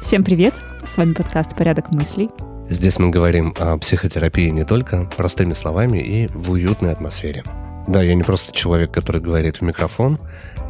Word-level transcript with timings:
Всем 0.00 0.24
привет! 0.24 0.54
С 0.86 0.96
вами 0.96 1.12
подкаст 1.12 1.54
«Порядок 1.54 1.90
мыслей». 1.92 2.30
Здесь 2.70 2.98
мы 2.98 3.10
говорим 3.10 3.54
о 3.58 3.76
психотерапии 3.76 4.48
не 4.48 4.64
только 4.64 5.04
простыми 5.04 5.52
словами 5.52 5.98
и 5.98 6.28
в 6.28 6.50
уютной 6.52 6.92
атмосфере. 6.92 7.44
Да, 7.86 8.02
я 8.02 8.14
не 8.14 8.22
просто 8.22 8.52
человек, 8.52 8.90
который 8.90 9.20
говорит 9.20 9.58
в 9.58 9.62
микрофон, 9.62 10.18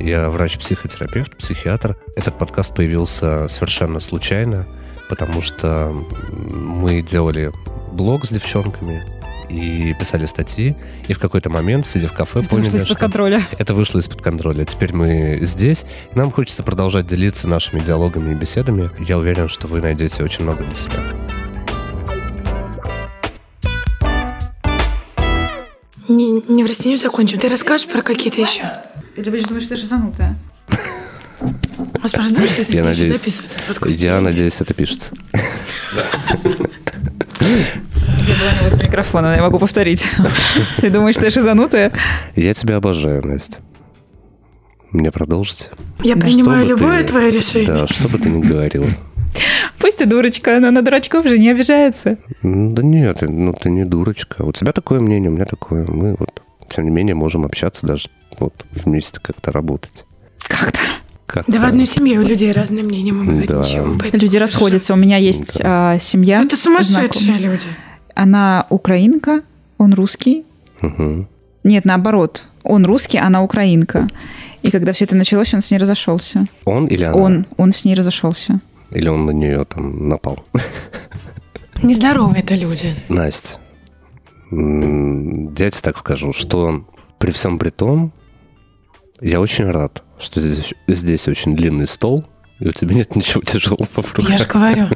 я 0.00 0.28
врач-психотерапевт, 0.30 1.36
психиатр. 1.36 1.96
Этот 2.16 2.36
подкаст 2.36 2.74
появился 2.74 3.46
совершенно 3.46 4.00
случайно, 4.00 4.66
потому 5.08 5.40
что 5.40 5.94
мы 6.50 7.02
делали 7.02 7.52
блог 7.92 8.24
с 8.24 8.30
девчонками, 8.30 9.04
и 9.48 9.94
писали 9.94 10.26
статьи, 10.26 10.76
и 11.06 11.12
в 11.12 11.18
какой-то 11.18 11.50
момент, 11.50 11.86
сидя 11.86 12.08
в 12.08 12.12
кафе, 12.12 12.40
Это 12.40 12.48
поняли, 12.50 12.64
вышло 12.66 12.76
из-под 12.78 12.90
что 12.90 12.98
контроля. 12.98 13.42
это 13.58 13.74
вышло 13.74 13.98
из-под 13.98 14.22
контроля. 14.22 14.64
Теперь 14.64 14.92
мы 14.92 15.38
здесь, 15.42 15.86
нам 16.14 16.30
хочется 16.30 16.62
продолжать 16.62 17.06
делиться 17.06 17.48
нашими 17.48 17.80
диалогами 17.80 18.32
и 18.32 18.34
беседами. 18.34 18.90
Я 19.00 19.18
уверен, 19.18 19.48
что 19.48 19.66
вы 19.68 19.80
найдете 19.80 20.22
очень 20.22 20.44
много 20.44 20.64
для 20.64 20.74
себя. 20.74 21.02
Не, 26.08 26.42
не 26.48 26.64
в 26.64 26.66
растению 26.66 26.98
закончим. 26.98 27.38
Ты 27.38 27.48
расскажешь 27.48 27.86
про 27.86 28.00
какие-то 28.02 28.40
еще? 28.40 28.72
Ты 29.14 29.30
будешь 29.30 29.44
думать, 29.44 29.62
что 29.64 29.74
ты 29.74 29.80
шизанутая. 29.80 30.38
Господи, 32.02 32.28
думаешь, 32.32 32.50
что 32.50 32.62
это 32.62 32.72
Я 32.72 32.84
надеюсь. 32.84 33.08
записывается? 33.08 33.58
Я 33.98 34.20
надеюсь, 34.20 34.60
это 34.60 34.74
пишется. 34.74 35.14
Я 37.40 38.34
была 38.36 38.52
не 38.52 38.62
возле 38.62 38.86
микрофона, 38.86 39.34
я 39.34 39.42
могу 39.42 39.58
повторить. 39.58 40.06
Ты 40.78 40.90
думаешь, 40.90 41.14
что 41.14 41.24
я 41.24 41.30
шизанутая? 41.30 41.92
Я 42.36 42.54
тебя 42.54 42.76
обожаю, 42.76 43.26
Настя. 43.26 43.62
Мне 44.90 45.10
продолжить? 45.10 45.70
Я 46.02 46.14
Ну, 46.14 46.20
принимаю 46.22 46.66
любое 46.66 47.00
ты- 47.02 47.08
твое 47.08 47.30
решение. 47.30 47.66
Да, 47.66 47.86
что 47.86 48.08
бы 48.08 48.18
ты 48.18 48.30
ни 48.30 48.40
говорила. 48.42 48.86
Пусть 49.78 49.98
ты 49.98 50.06
дурочка, 50.06 50.58
но 50.60 50.70
на 50.70 50.80
дурачков 50.82 51.26
же 51.26 51.38
не 51.38 51.50
обижается. 51.50 52.16
Да 52.42 52.82
нет, 52.82 53.18
ты- 53.20 53.28
ну 53.28 53.52
ты 53.52 53.70
не 53.70 53.84
дурочка. 53.84 54.42
У 54.42 54.52
тебя 54.52 54.72
такое 54.72 55.00
мнение, 55.00 55.30
у 55.30 55.34
меня 55.34 55.44
такое. 55.44 55.86
Мы 55.86 56.16
вот, 56.18 56.42
тем 56.68 56.84
не 56.84 56.90
менее, 56.90 57.14
можем 57.14 57.44
общаться 57.44 57.86
даже 57.86 58.08
вот 58.38 58.54
вместе 58.70 59.20
как-то 59.20 59.52
работать. 59.52 60.04
Как-то. 60.48 60.78
Как-то. 61.28 61.52
Да 61.52 61.58
в 61.60 61.64
одной 61.66 61.84
семье 61.84 62.18
у 62.18 62.22
людей 62.22 62.50
разные 62.52 62.82
мнения, 62.82 63.12
мы 63.12 63.24
говорим 63.26 63.46
Да. 63.46 63.62
поэтому 64.00 64.22
Люди 64.22 64.36
расходятся. 64.38 64.94
У 64.94 64.96
меня 64.96 65.18
есть 65.18 65.60
а, 65.62 65.98
семья. 65.98 66.42
Это 66.42 66.56
сумасшедшие 66.56 67.08
знакомая. 67.36 67.52
люди. 67.52 67.66
Она 68.14 68.64
украинка, 68.70 69.42
он 69.76 69.92
русский. 69.92 70.44
Мгм. 70.80 71.28
Нет, 71.64 71.84
наоборот. 71.84 72.46
Он 72.62 72.86
русский, 72.86 73.18
она 73.18 73.42
украинка. 73.42 74.08
И 74.62 74.70
когда 74.70 74.92
все 74.92 75.04
это 75.04 75.16
началось, 75.16 75.52
он 75.52 75.60
с 75.60 75.70
ней 75.70 75.76
разошелся. 75.78 76.46
Он 76.64 76.86
или 76.86 77.04
она? 77.04 77.16
Он, 77.16 77.46
он 77.58 77.72
с 77.72 77.84
ней 77.84 77.94
разошелся. 77.94 78.60
Или 78.90 79.08
он 79.08 79.26
на 79.26 79.32
нее 79.32 79.66
там 79.66 80.08
напал? 80.08 80.42
Нездоровые 81.82 82.42
это 82.42 82.54
люди. 82.54 82.94
Настя, 83.10 83.58
я 84.50 84.56
тебе 85.70 85.70
так 85.82 85.98
скажу, 85.98 86.32
что 86.32 86.84
при 87.18 87.32
всем 87.32 87.58
при 87.58 87.68
том, 87.70 88.12
я 89.20 89.40
очень 89.40 89.70
рад, 89.70 90.02
что 90.18 90.40
здесь, 90.40 90.74
здесь 90.86 91.28
очень 91.28 91.54
длинный 91.56 91.86
стол, 91.86 92.24
и 92.60 92.68
у 92.68 92.72
тебя 92.72 92.94
нет 92.94 93.14
ничего 93.14 93.40
тяжелого 93.42 93.86
в 93.86 94.14
руках. 94.16 94.28
Я 94.30 94.38
же 94.38 94.46
говорю, 94.46 94.88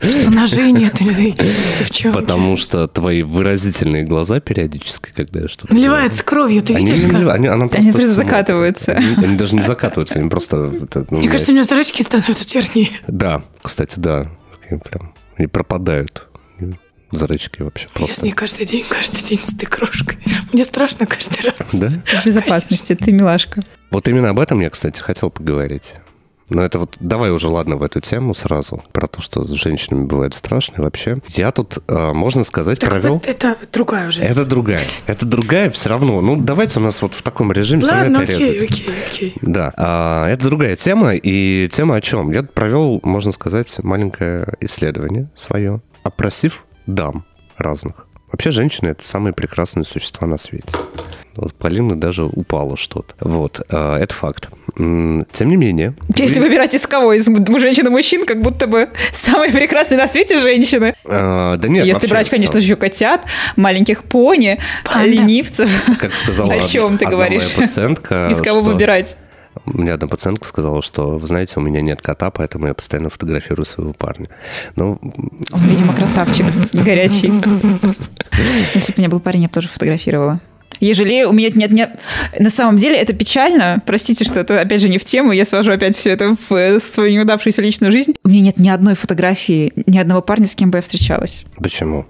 что 0.00 0.30
ножей 0.30 0.72
нет, 0.72 0.94
девчонки. 0.98 2.12
Потому 2.12 2.56
что 2.56 2.88
твои 2.88 3.22
выразительные 3.22 4.02
глаза 4.04 4.40
периодически, 4.40 5.10
когда 5.14 5.40
я 5.40 5.48
что-то... 5.48 5.72
Наливается 5.72 6.24
кровью, 6.24 6.62
ты 6.62 6.74
Они, 6.74 6.86
видишь 6.90 7.04
не 7.04 7.10
как? 7.10 7.34
они, 7.34 7.46
она 7.46 7.64
Они 7.64 7.68
просто 7.68 7.92
просто 7.92 8.08
см- 8.08 8.16
закатываются. 8.28 8.92
Они, 8.94 9.14
они 9.16 9.36
даже 9.36 9.54
не 9.54 9.62
закатываются, 9.62 10.18
они 10.18 10.28
просто... 10.28 10.72
это, 10.82 11.06
ну, 11.10 11.18
Мне 11.18 11.28
кажется, 11.28 11.52
у 11.52 11.54
меня 11.54 11.64
зрачки 11.64 12.02
становятся 12.02 12.48
чернее. 12.48 12.90
Да, 13.06 13.42
кстати, 13.62 13.98
да. 13.98 14.28
Они 14.68 14.80
прям 14.80 15.14
они 15.36 15.46
пропадают. 15.46 16.26
Зрачки 17.10 17.62
вообще 17.62 17.86
Я 17.86 17.88
с 17.88 17.92
просто. 17.92 18.24
ней 18.26 18.32
каждый 18.32 18.66
день, 18.66 18.84
каждый 18.88 19.22
день 19.22 19.42
с 19.42 19.54
этой 19.54 19.66
крошкой. 19.66 20.18
Мне 20.52 20.64
страшно 20.64 21.06
каждый 21.06 21.50
раз. 21.50 21.74
Да? 21.74 21.90
В 22.22 22.26
безопасности, 22.26 22.94
ты 22.94 23.12
милашка. 23.12 23.60
Вот 23.90 24.06
именно 24.08 24.30
об 24.30 24.40
этом 24.40 24.60
я, 24.60 24.70
кстати, 24.70 25.00
хотел 25.00 25.30
поговорить. 25.30 25.94
Но 26.50 26.62
это 26.62 26.78
вот, 26.78 26.96
давай 26.98 27.30
уже, 27.30 27.48
ладно, 27.48 27.76
в 27.76 27.82
эту 27.82 28.00
тему 28.00 28.32
сразу, 28.34 28.82
про 28.92 29.06
то, 29.06 29.20
что 29.20 29.44
с 29.44 29.50
женщинами 29.50 30.04
бывает 30.06 30.34
страшно 30.34 30.82
вообще. 30.82 31.18
Я 31.28 31.52
тут, 31.52 31.78
э, 31.86 32.12
можно 32.14 32.42
сказать, 32.42 32.78
Так 32.78 32.90
провел... 32.90 33.14
вот 33.14 33.26
это 33.26 33.56
другая 33.70 34.08
уже. 34.08 34.22
Это 34.22 34.46
другая. 34.46 34.80
Это 35.06 35.26
другая 35.26 35.68
все 35.70 35.90
равно. 35.90 36.20
Ну, 36.22 36.36
давайте 36.36 36.80
у 36.80 36.82
нас 36.82 37.02
вот 37.02 37.14
в 37.14 37.22
таком 37.22 37.52
режиме 37.52 37.84
Ладно, 37.84 38.22
это 38.22 38.32
окей, 38.32 38.52
резать. 38.52 38.70
окей, 38.70 38.86
окей. 39.08 39.34
Да, 39.42 39.74
а, 39.76 40.26
это 40.28 40.44
другая 40.46 40.76
тема, 40.76 41.14
и 41.14 41.68
тема 41.70 41.96
о 41.96 42.00
чем? 42.00 42.32
Я 42.32 42.42
провел, 42.42 43.00
можно 43.02 43.32
сказать, 43.32 43.74
маленькое 43.82 44.54
исследование 44.60 45.28
свое, 45.34 45.82
опросив 46.02 46.64
дам 46.88 47.24
разных. 47.56 48.06
Вообще 48.32 48.50
женщины— 48.50 48.88
это 48.90 49.06
самые 49.06 49.32
прекрасные 49.32 49.84
существа 49.84 50.26
на 50.26 50.36
свете. 50.38 50.76
Вот 51.34 51.54
Полина 51.54 51.94
даже 51.98 52.24
упала 52.24 52.76
что-то. 52.76 53.14
Вот, 53.20 53.60
а, 53.70 53.96
это 53.98 54.12
факт. 54.12 54.48
Тем 54.76 55.24
не 55.48 55.56
менее... 55.56 55.94
Если 56.16 56.40
вы- 56.40 56.46
выбирать 56.46 56.74
из 56.74 56.86
кого? 56.86 57.12
Из 57.12 57.24
женщин 57.24 57.86
и 57.86 57.90
мужчин, 57.90 58.26
как 58.26 58.42
будто 58.42 58.66
бы 58.66 58.88
самые 59.12 59.52
прекрасные 59.52 59.98
на 59.98 60.08
свете 60.08 60.40
женщины. 60.40 60.94
А, 61.04 61.56
да 61.56 61.68
нет, 61.68 61.86
Если 61.86 62.00
вообще, 62.00 62.08
брать, 62.08 62.28
конечно 62.30 62.60
же, 62.60 62.76
котят, 62.76 63.24
маленьких 63.56 64.02
пони, 64.04 64.58
Панда. 64.84 65.06
ленивцев. 65.08 65.70
Как 66.00 66.14
сказала 66.14 66.52
О 66.54 66.60
чем 66.60 66.98
ты 66.98 67.04
одна 67.04 67.16
говоришь? 67.16 67.44
моя 67.56 67.66
пациентка, 67.66 68.28
Из 68.30 68.38
кого 68.42 68.62
что- 68.62 68.72
выбирать? 68.72 69.16
Мне 69.64 69.92
одна 69.92 70.08
пациентка 70.08 70.46
сказала, 70.46 70.82
что, 70.82 71.18
вы 71.18 71.26
знаете, 71.26 71.54
у 71.56 71.60
меня 71.60 71.80
нет 71.80 72.02
кота, 72.02 72.30
поэтому 72.30 72.66
я 72.66 72.74
постоянно 72.74 73.10
фотографирую 73.10 73.66
своего 73.66 73.92
парня. 73.92 74.28
Ну, 74.76 74.98
Он, 75.52 75.60
видимо, 75.64 75.94
красавчик, 75.94 76.46
горячий. 76.72 77.32
Если 78.74 78.92
бы 78.92 78.98
у 78.98 79.00
меня 79.00 79.08
был 79.08 79.20
парень, 79.20 79.42
я 79.42 79.48
бы 79.48 79.54
тоже 79.54 79.68
фотографировала. 79.68 80.40
Ежели 80.80 81.24
у 81.24 81.32
меня 81.32 81.50
нет, 81.50 81.70
нет... 81.70 81.98
На 82.38 82.50
самом 82.50 82.76
деле 82.76 82.96
это 82.96 83.12
печально. 83.12 83.82
Простите, 83.84 84.24
что 84.24 84.40
это 84.40 84.60
опять 84.60 84.80
же 84.80 84.88
не 84.88 84.98
в 84.98 85.04
тему. 85.04 85.32
Я 85.32 85.44
свожу 85.44 85.72
опять 85.72 85.96
все 85.96 86.10
это 86.10 86.36
в 86.36 86.54
э, 86.54 86.78
свою 86.78 87.12
неудавшуюся 87.14 87.62
личную 87.62 87.90
жизнь. 87.90 88.14
У 88.24 88.28
меня 88.28 88.42
нет 88.42 88.58
ни 88.58 88.68
одной 88.68 88.94
фотографии, 88.94 89.72
ни 89.86 89.98
одного 89.98 90.22
парня, 90.22 90.46
с 90.46 90.54
кем 90.54 90.70
бы 90.70 90.78
я 90.78 90.82
встречалась. 90.82 91.44
почему? 91.56 92.06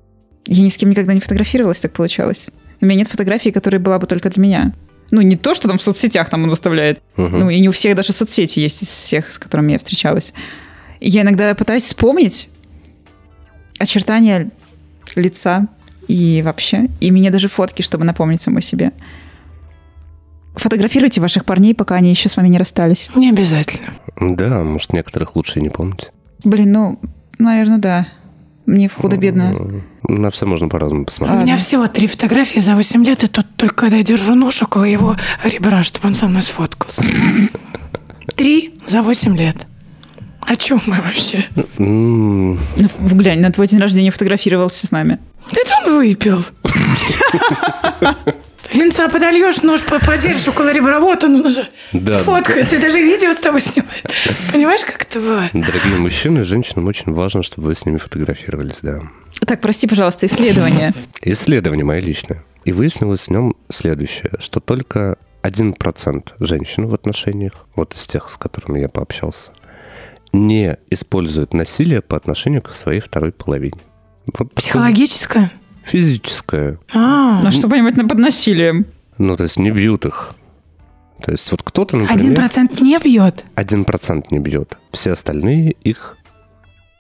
Я 0.47 0.63
ни 0.63 0.69
с 0.69 0.77
кем 0.77 0.91
никогда 0.91 1.15
не 1.15 1.21
фотографировалась, 1.21 1.79
так 1.79 1.93
получалось. 1.93 2.49
У 2.81 2.87
меня 2.87 3.01
нет 3.01 3.09
фотографии, 3.09 3.51
которая 3.51 3.81
была 3.81 3.99
бы 3.99 4.07
только 4.07 4.31
для 4.31 4.43
меня. 4.43 4.73
Ну, 5.11 5.21
не 5.23 5.37
то, 5.37 5.55
что 5.55 5.69
там 5.69 5.79
в 5.79 5.83
соцсетях 5.83 6.29
там 6.29 6.45
он 6.45 6.51
выставляет. 6.51 7.01
Мгм. 7.17 7.39
Ну, 7.39 7.51
и 7.51 7.61
не 7.61 7.69
у 7.69 7.73
всех 7.73 7.97
даже 7.97 8.13
соцсети 8.13 8.61
есть 8.61 8.83
из 8.83 8.89
всех, 8.89 9.33
с 9.33 9.39
которыми 9.39 9.73
я 9.73 9.79
встречалась. 9.79 10.33
И 11.01 11.09
я 11.09 11.23
иногда 11.23 11.55
пытаюсь 11.55 11.85
вспомнить 11.85 12.49
очертания 13.79 14.51
лица 15.15 15.69
и 16.09 16.43
вообще. 16.45 16.89
И 17.01 17.11
мне 17.11 17.31
даже 17.31 17.49
фотки, 17.49 17.83
чтобы 17.83 18.05
напомнить 18.05 18.41
самой 18.41 18.63
себе. 18.63 18.93
Фотографируйте 20.55 21.21
ваших 21.21 21.45
парней, 21.45 21.75
пока 21.75 21.95
они 21.95 22.11
еще 22.11 22.29
с 22.29 22.37
вами 22.37 22.49
не 22.49 22.59
расстались. 22.59 23.09
Не 23.15 23.31
обязательно. 23.31 23.95
Да, 24.21 24.63
может, 24.65 24.93
некоторых 24.93 25.37
лучше 25.37 25.61
и 25.61 25.63
не 25.63 25.71
помнить. 25.71 26.11
Блин, 26.43 26.73
ну, 26.73 27.01
наверное, 27.39 27.79
да. 27.79 28.09
Мне 28.69 28.87
в 28.87 28.95
худо-бедно. 28.97 29.83
На 30.07 30.29
все 30.29 30.45
можно 30.45 30.69
по-разному 30.69 31.05
У 31.05 31.07
посмотреть. 31.07 31.39
меня 31.41 31.53
Ладно. 31.53 31.65
всего 31.65 31.89
три 31.89 32.07
фотографии 32.07 32.61
за 32.61 32.75
8 32.75 33.03
лет, 33.03 33.25
и 33.25 33.27
тут 33.27 33.47
только 33.57 33.75
когда 33.75 33.97
я 33.97 34.03
держу 34.03 34.35
нож 34.35 34.63
около 34.63 34.85
его 34.85 35.17
ребра, 35.43 35.83
чтобы 35.83 36.09
он 36.09 36.15
со 36.15 36.29
мной 36.29 36.43
сфоткался. 36.43 37.07
Три 38.37 38.75
за 38.87 39.01
8 39.01 39.35
лет. 39.39 39.57
О 40.43 40.55
чем 40.57 40.83
мы 40.85 40.97
вообще? 40.97 41.47
Ну, 41.79 42.59
глянь, 42.99 43.41
на 43.41 43.51
твой 43.51 43.69
день 43.69 43.81
рождения 43.81 44.11
фотографировался 44.11 44.87
с 44.87 44.91
нами. 44.91 45.19
Да 45.51 45.61
это 45.63 45.75
он 45.87 45.97
выпил. 45.97 46.45
Винца 48.79 49.09
подольешь, 49.09 49.63
нож 49.63 49.83
по- 49.83 49.99
подержишь 49.99 50.49
около 50.49 50.71
ребра, 50.73 51.01
вот 51.01 51.25
он 51.25 51.45
уже 51.45 51.69
Да. 51.93 52.19
фоткается, 52.23 52.77
и 52.77 52.79
даже 52.79 53.01
видео 53.01 53.33
с 53.33 53.39
тобой 53.39 53.61
снимает. 53.61 54.05
Понимаешь, 54.53 54.85
как 54.85 55.03
это 55.03 55.19
бывает? 55.21 55.51
Дорогие 55.53 55.97
мужчины, 55.97 56.45
женщинам 56.45 56.87
очень 56.87 57.13
важно, 57.13 57.43
чтобы 57.43 57.69
вы 57.69 57.75
с 57.75 57.85
ними 57.85 57.97
фотографировались, 57.99 58.79
да. 58.83 59.01
Так, 59.47 59.61
прости, 59.61 59.87
пожалуйста, 59.87 60.27
исследование. 60.27 60.95
Исследование 61.23 61.85
мое 61.85 62.01
личное. 62.01 62.45
И 62.65 62.73
выяснилось 62.73 63.27
в 63.27 63.31
нем 63.31 63.55
следующее, 63.69 64.33
что 64.41 64.61
только 64.61 65.17
1% 65.43 66.35
женщин 66.41 66.87
в 66.87 66.95
отношениях, 66.95 67.53
вот 67.75 67.95
из 67.95 68.07
тех, 68.07 68.31
с 68.31 68.37
которыми 68.37 68.81
я 68.81 68.89
пообщался, 68.89 69.53
не 70.33 70.77
используют 70.91 71.55
насилие 71.55 72.03
по 72.03 72.17
отношению 72.17 72.63
к 72.63 72.75
своей 72.75 73.01
второй 73.01 73.33
половине. 73.33 73.81
Вот 74.39 74.53
Психологическое? 74.55 75.51
Физическое. 75.89 76.79
А, 76.95 77.43
А 77.47 77.51
что 77.51 77.69
понимать 77.69 77.95
под 77.97 78.19
насилием? 78.19 78.87
Ну, 79.19 79.37
то 79.37 79.45
есть 79.45 79.59
не 79.59 79.71
бьют 79.71 80.05
их. 80.05 80.35
То 81.23 81.33
есть 81.33 81.51
вот 81.51 81.63
кто-то, 81.63 81.97
один 81.97 82.07
например, 82.13 82.37
процент 82.37 82.81
не 82.81 82.97
бьет. 82.99 83.45
один 83.57 83.85
процент 83.85 84.31
не 84.31 84.39
бьет. 84.39 84.79
Все 84.93 85.13
остальные 85.13 85.73
их 85.83 86.17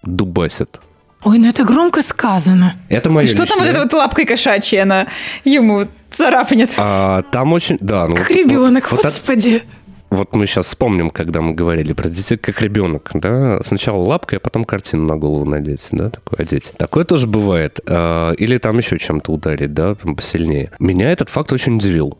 дубасят. 0.02 0.80
Ой, 1.24 1.38
ну 1.38 1.48
это 1.48 1.64
громко 1.64 2.02
сказано. 2.02 2.74
Это 2.88 3.10
мое 3.10 3.26
Что 3.26 3.38
там 3.46 3.58
вот 3.58 3.66
личное. 3.66 3.70
эта 3.70 3.80
вот 3.82 3.92
лапкой 3.92 4.24
кошачья, 4.24 4.82
она 4.82 5.06
ему 5.44 5.86
царапнет? 6.10 6.74
А, 6.78 7.22
там 7.22 7.52
очень, 7.52 7.76
да. 7.80 8.06
Ну, 8.06 8.16
Как 8.16 8.28
вот- 8.28 8.36
ребенок, 8.36 8.90
вот 8.92 9.02
господи. 9.02 9.52
Вот 9.54 9.62
мы 10.10 10.46
сейчас 10.46 10.66
вспомним, 10.66 11.10
когда 11.10 11.40
мы 11.40 11.54
говорили 11.54 11.92
про 11.92 12.08
детей, 12.08 12.36
как 12.36 12.60
ребенок, 12.62 13.10
да, 13.14 13.60
сначала 13.62 13.98
лапкой, 13.98 14.38
а 14.38 14.40
потом 14.40 14.64
картину 14.64 15.04
на 15.04 15.16
голову 15.16 15.44
надеть, 15.44 15.88
да, 15.92 16.10
такое 16.10 16.40
одеть. 16.46 16.72
Такое 16.76 17.04
тоже 17.04 17.26
бывает. 17.26 17.80
А, 17.86 18.32
Или 18.32 18.58
там 18.58 18.78
еще 18.78 18.98
чем-то 18.98 19.32
ударить, 19.32 19.74
да, 19.74 19.94
посильнее. 19.94 20.70
Меня 20.78 21.12
этот 21.12 21.28
факт 21.30 21.52
очень 21.52 21.76
удивил. 21.76 22.16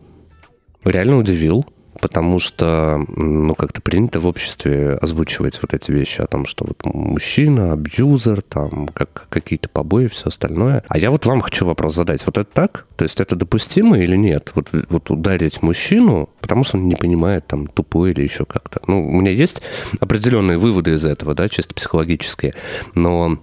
Реально 0.84 1.18
удивил, 1.18 1.66
потому 2.00 2.38
что, 2.38 3.04
ну, 3.16 3.54
как-то 3.54 3.80
принято 3.80 4.20
в 4.20 4.26
обществе 4.26 4.92
озвучивать 4.94 5.60
вот 5.60 5.74
эти 5.74 5.90
вещи 5.90 6.20
о 6.20 6.26
том, 6.26 6.46
что 6.46 6.64
вот 6.66 6.84
мужчина, 6.84 7.72
абьюзер, 7.72 8.42
там, 8.42 8.88
как, 8.88 9.26
какие-то 9.28 9.68
побои, 9.68 10.06
все 10.06 10.26
остальное. 10.26 10.84
А 10.88 10.98
я 10.98 11.10
вот 11.10 11.26
вам 11.26 11.40
хочу 11.40 11.66
вопрос 11.66 11.94
задать. 11.94 12.24
Вот 12.26 12.38
это 12.38 12.50
так? 12.50 12.86
То 12.96 13.04
есть 13.04 13.20
это 13.20 13.36
допустимо 13.36 13.98
или 13.98 14.16
нет? 14.16 14.52
Вот, 14.54 14.68
вот 14.88 15.10
ударить 15.10 15.62
мужчину, 15.62 16.28
потому 16.40 16.64
что 16.64 16.76
он 16.76 16.88
не 16.88 16.94
понимает, 16.94 17.46
там, 17.46 17.66
тупой 17.66 18.12
или 18.12 18.22
еще 18.22 18.44
как-то. 18.44 18.80
Ну, 18.86 19.06
у 19.08 19.20
меня 19.20 19.30
есть 19.30 19.62
определенные 20.00 20.58
выводы 20.58 20.94
из 20.94 21.04
этого, 21.04 21.34
да, 21.34 21.48
чисто 21.48 21.74
психологические, 21.74 22.54
но 22.94 23.38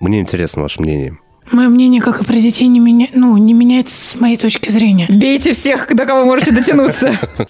мне 0.00 0.20
интересно 0.20 0.62
ваше 0.62 0.80
мнение. 0.80 1.18
Мое 1.52 1.68
мнение, 1.68 2.00
как 2.00 2.20
и 2.20 2.24
про 2.24 2.34
детей, 2.34 2.66
не, 2.68 2.80
меня... 2.80 3.08
ну, 3.14 3.36
не 3.36 3.52
меняется 3.52 3.94
с 3.94 4.18
моей 4.18 4.36
точки 4.36 4.70
зрения. 4.70 5.06
Бейте 5.10 5.52
всех, 5.52 5.94
до 5.94 6.06
кого 6.06 6.24
можете 6.24 6.52
дотянуться. 6.52 7.18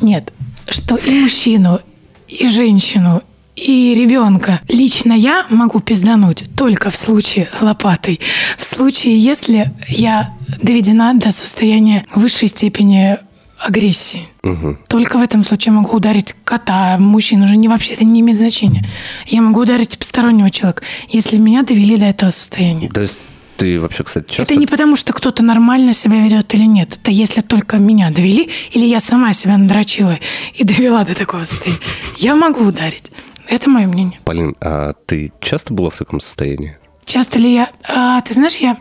Нет, 0.00 0.32
что 0.68 0.96
и 0.96 1.20
мужчину, 1.20 1.80
и 2.28 2.48
женщину, 2.48 3.22
и 3.56 3.94
ребенка. 3.94 4.60
Лично 4.68 5.12
я 5.12 5.46
могу 5.48 5.80
пиздануть 5.80 6.44
только 6.56 6.90
в 6.90 6.96
случае 6.96 7.48
лопатой. 7.60 8.20
В 8.58 8.64
случае, 8.64 9.18
если 9.18 9.72
я 9.88 10.34
доведена 10.60 11.14
до 11.14 11.30
состояния 11.30 12.04
высшей 12.14 12.48
степени 12.48 13.18
агрессии. 13.58 14.28
Мгм. 14.42 14.78
Только 14.88 15.18
в 15.18 15.22
этом 15.22 15.44
случае 15.44 15.72
я 15.72 15.80
могу 15.80 15.96
ударить 15.96 16.34
кота, 16.44 16.98
мужчину, 16.98 17.44
уже 17.44 17.56
не 17.56 17.68
вообще 17.68 17.92
это 17.92 18.04
не 18.04 18.20
имеет 18.20 18.38
значения. 18.38 18.86
Я 19.26 19.40
могу 19.40 19.60
ударить 19.60 19.98
постороннего 19.98 20.50
человека, 20.50 20.82
если 21.08 21.38
меня 21.38 21.62
довели 21.62 21.96
до 21.96 22.06
этого 22.06 22.30
состояния. 22.30 22.88
То 22.90 23.02
есть 23.02 23.20
ты 23.56 23.80
вообще, 23.80 24.04
кстати, 24.04 24.26
часто... 24.28 24.42
Это 24.42 24.56
не 24.56 24.66
потому, 24.66 24.96
что 24.96 25.12
кто-то 25.12 25.42
нормально 25.42 25.92
себя 25.92 26.22
ведет 26.22 26.54
или 26.54 26.64
нет. 26.64 26.98
Это 27.00 27.10
если 27.10 27.40
только 27.40 27.78
меня 27.78 28.10
довели, 28.10 28.50
или 28.72 28.84
я 28.84 29.00
сама 29.00 29.32
себя 29.32 29.56
надрочила 29.56 30.18
и 30.54 30.64
довела 30.64 31.04
до 31.04 31.14
такого 31.14 31.44
состояния. 31.44 31.80
Я 32.16 32.34
могу 32.34 32.64
ударить. 32.64 33.10
Это 33.48 33.68
мое 33.70 33.86
мнение. 33.86 34.20
Полин, 34.24 34.56
а 34.60 34.94
ты 35.06 35.32
часто 35.40 35.74
была 35.74 35.90
в 35.90 35.96
таком 35.96 36.20
состоянии? 36.20 36.78
Часто 37.04 37.38
ли 37.38 37.52
я... 37.52 37.70
А, 37.88 38.20
ты 38.22 38.34
знаешь, 38.34 38.56
я 38.56 38.78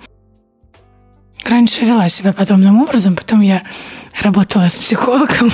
раньше 1.45 1.85
вела 1.85 2.09
себя 2.09 2.33
подобным 2.33 2.81
образом, 2.81 3.15
потом 3.15 3.41
я 3.41 3.63
работала 4.21 4.69
с 4.69 4.77
психологом. 4.77 5.51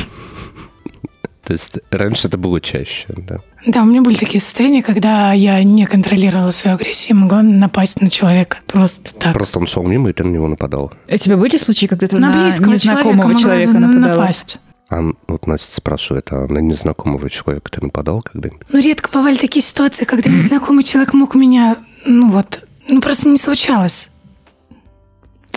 То 1.43 1.53
есть 1.53 1.79
раньше 1.89 2.27
это 2.27 2.37
было 2.37 2.61
чаще, 2.61 3.07
да? 3.09 3.39
Да, 3.65 3.81
у 3.81 3.85
меня 3.85 4.01
были 4.01 4.15
такие 4.15 4.41
состояния, 4.41 4.81
когда 4.81 5.33
я 5.33 5.61
не 5.63 5.85
контролировала 5.85 6.51
свою 6.51 6.75
агрессию 6.75 7.17
и 7.17 7.19
могла 7.19 7.41
напасть 7.41 8.01
на 8.01 8.09
человека. 8.09 8.59
Просто 8.67 9.13
так. 9.13 9.33
Просто 9.33 9.59
он 9.59 9.67
шел 9.67 9.83
мимо, 9.83 10.09
и 10.09 10.13
ты 10.13 10.23
на 10.23 10.29
него 10.29 10.47
нападал. 10.47 10.93
У 11.11 11.17
тебя 11.17 11.35
были 11.35 11.57
случаи, 11.57 11.87
когда 11.87 12.07
ты 12.07 12.17
на 12.17 12.31
на 12.31 12.43
близкого 12.43 12.77
человека 12.77 13.09
незнакомого 13.09 13.27
могла 13.27 13.41
человека 13.41 13.71
за- 13.73 13.79
нападала? 13.79 14.19
напасть. 14.21 14.57
А 14.89 15.01
вот 15.27 15.45
Настя 15.45 15.75
спрашивает, 15.75 16.31
а 16.31 16.47
на 16.47 16.59
незнакомого 16.59 17.29
человека 17.29 17.69
ты 17.69 17.81
нападал 17.81 18.21
когда-нибудь? 18.21 18.65
Ну, 18.71 18.79
редко 18.79 19.09
бывали 19.13 19.35
такие 19.35 19.61
ситуации, 19.61 20.05
когда 20.05 20.29
незнакомый 20.31 20.83
человек 20.83 21.13
мог 21.13 21.35
меня, 21.35 21.77
ну 22.05 22.29
вот, 22.29 22.63
ну 22.89 22.99
просто 23.01 23.29
не 23.29 23.37
случалось. 23.37 24.09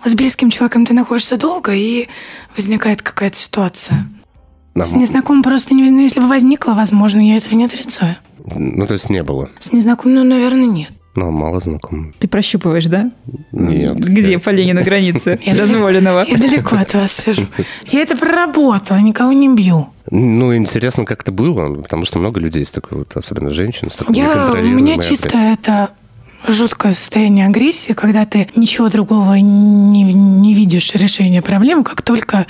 С 0.05 0.15
близким 0.15 0.51
человеком 0.51 0.85
ты 0.85 0.93
находишься 0.93 1.37
долго, 1.39 1.73
и 1.73 2.09
возникает 2.57 3.01
какая-то 3.03 3.37
ситуация. 3.37 4.07
Нам- 4.75 4.87
С 4.87 4.93
незнакомым 4.93 5.43
просто 5.43 5.75
не... 5.75 5.91
Ну, 5.91 6.01
если 6.01 6.21
бы 6.21 6.29
возникла, 6.29 6.73
возможно, 6.73 7.21
я 7.21 7.37
этого 7.37 7.55
не 7.55 7.65
отрицаю. 7.67 8.17
Ну, 8.45 8.87
то 8.87 8.95
есть 8.95 9.11
не 9.11 9.23
было. 9.23 9.51
С 9.59 9.73
незнакомым, 9.73 10.17
ну, 10.17 10.25
наверное, 10.25 10.67
нет. 10.67 10.91
Ну, 11.15 11.31
мало 11.31 11.61
знакомых. 11.61 12.15
Ты 12.19 12.27
прощупываешь, 12.27 12.87
да? 12.87 13.11
Нет. 13.53 13.99
Где 13.99 14.39
по 14.39 14.49
линии 14.49 14.73
на 14.73 14.83
границе 14.83 15.39
Я- 15.45 15.55
дозволенного? 15.55 16.25
Я 16.27 16.39
далеко 16.39 16.77
от 16.77 16.95
вас 16.95 17.13
сижу. 17.13 17.47
Я 17.91 18.01
это 18.01 18.17
проработала, 18.17 18.97
никого 18.99 19.33
не 19.33 19.49
бью. 19.55 19.89
Ну, 20.11 20.57
интересно, 20.57 21.05
как 21.05 21.21
это 21.21 21.31
было, 21.31 21.75
потому 21.83 22.05
что 22.07 22.19
много 22.19 22.41
людей 22.41 22.65
с 22.65 22.71
такой 22.73 22.99
вот, 22.99 23.15
особенно 23.15 23.51
женщин, 23.51 23.91
с 23.91 23.97
такой 23.97 24.17
Я, 24.17 24.51
у 24.53 24.57
меня 24.65 24.97
чисто 24.97 25.37
это 25.37 25.91
жуткое 26.47 26.93
состояние 26.93 27.47
агрессии, 27.47 27.93
когда 27.93 28.25
ты 28.25 28.49
ничего 28.57 28.89
другого 28.89 29.35
не, 29.35 30.03
не 30.03 30.55
видишь 30.55 30.95
решения 30.95 31.43
проблемы, 31.43 31.85
как 31.85 32.03
только 32.03 32.47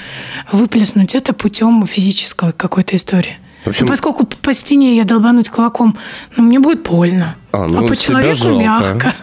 выплеснуть 0.51 1.15
это 1.15 1.33
путем 1.33 1.85
физической 1.87 2.53
какой-то 2.53 2.97
истории. 2.97 3.37
В 3.65 3.69
общем- 3.69 3.87
Ну, 3.87 3.93
поскольку 3.93 4.27
по 4.27 4.53
стене 4.55 4.97
я 4.97 5.05
долбануть 5.05 5.49
кулаком, 5.49 5.97
ну, 6.37 6.43
мне 6.43 6.59
будет 6.59 6.83
больно. 6.83 7.37
А, 7.53 7.67
ну, 7.67 7.87
по 7.87 7.95
себя 7.95 8.35
человеку 8.35 8.39
жалко. 8.39 8.63
мягко. 8.63 9.15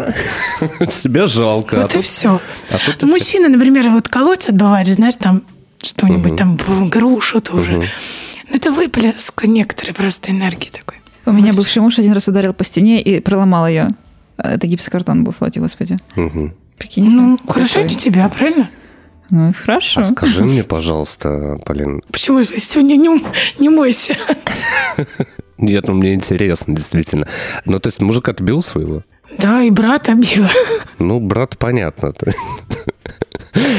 Себя 0.91 1.27
жалко. 1.27 1.77
а 1.77 1.81
Вот 1.81 1.95
и 1.95 2.01
все. 2.01 2.39
а 2.69 3.05
Мужчина, 3.05 3.49
например, 3.49 3.89
вот 3.89 4.07
колоть 4.07 4.47
отбывает, 4.47 4.87
же, 4.87 4.93
знаешь, 4.93 5.15
там 5.15 5.41
что-нибудь, 5.81 6.37
там 6.37 6.57
грушу 6.89 7.41
тоже. 7.41 7.73
Ну, 8.49 8.55
это 8.55 8.71
выплеск 8.71 9.43
некоторой 9.45 9.93
просто 9.93 10.31
энергии 10.31 10.69
такой. 10.69 10.97
У 11.25 11.31
меня 11.31 11.51
бывший 11.51 11.81
муж 11.81 11.99
один 11.99 12.13
раз 12.13 12.27
ударил 12.27 12.53
по 12.53 12.63
стене 12.63 13.01
и 13.01 13.19
проломал 13.19 13.67
ее. 13.67 13.89
Это 14.43 14.67
гипсокартон 14.67 15.23
был, 15.23 15.33
слава 15.33 15.51
тебе, 15.51 15.63
господи. 15.63 15.97
Мгм. 16.15 16.53
Прикинь. 16.77 17.09
Ну, 17.09 17.39
хорошо 17.47 17.81
для 17.81 17.97
тебя, 17.97 18.29
правильно? 18.29 18.69
Ну, 19.29 19.53
хорошо. 19.53 20.01
А 20.01 20.03
скажи 20.05 20.43
мне, 20.43 20.63
пожалуйста, 20.63 21.59
Полин, 21.65 22.01
Почему 22.11 22.41
же 22.41 22.59
сегодня 22.59 22.95
не, 22.95 23.21
не 23.59 23.69
мойся? 23.69 24.15
нет, 25.57 25.87
ну 25.87 25.93
мне 25.93 26.15
интересно, 26.15 26.75
действительно. 26.75 27.27
Ну, 27.65 27.79
то 27.79 27.87
есть 27.87 28.01
мужик 28.01 28.27
отбил 28.29 28.61
своего? 28.63 29.03
Да, 29.37 29.61
и 29.61 29.69
брат 29.69 30.09
обила. 30.09 30.49
Ну, 30.97 31.19
брат, 31.19 31.57
понятно. 31.59 32.13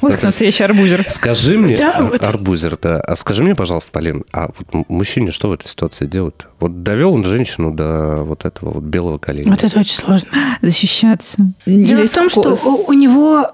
Вот 0.00 0.14
кто 0.14 0.26
настоящий 0.26 0.62
арбузер. 0.64 1.06
Скажи 1.08 1.58
мне, 1.58 1.76
Да, 1.76 2.02
вот. 2.02 2.22
арбузер, 2.22 2.76
да, 2.80 3.00
а 3.00 3.16
скажи 3.16 3.42
мне, 3.42 3.54
пожалуйста, 3.54 3.90
Полин, 3.90 4.24
а 4.32 4.48
вот 4.58 4.86
мужчине 4.88 5.30
что 5.30 5.48
в 5.48 5.52
этой 5.52 5.68
ситуации 5.68 6.06
делать? 6.06 6.34
Вот 6.60 6.82
довел 6.82 7.14
он 7.14 7.24
женщину 7.24 7.72
до 7.72 8.22
вот 8.24 8.44
этого 8.44 8.74
вот 8.74 8.84
белого 8.84 9.18
коленя. 9.18 9.50
Вот 9.50 9.62
это 9.64 9.78
очень 9.80 9.94
сложно. 9.98 10.28
Защищаться. 10.62 11.38
Дело 11.66 12.00
Или 12.00 12.06
в 12.06 12.12
том, 12.12 12.28
что 12.28 12.56
сколько- 12.56 12.66
у, 12.68 12.90
у 12.90 12.92
него 12.92 13.50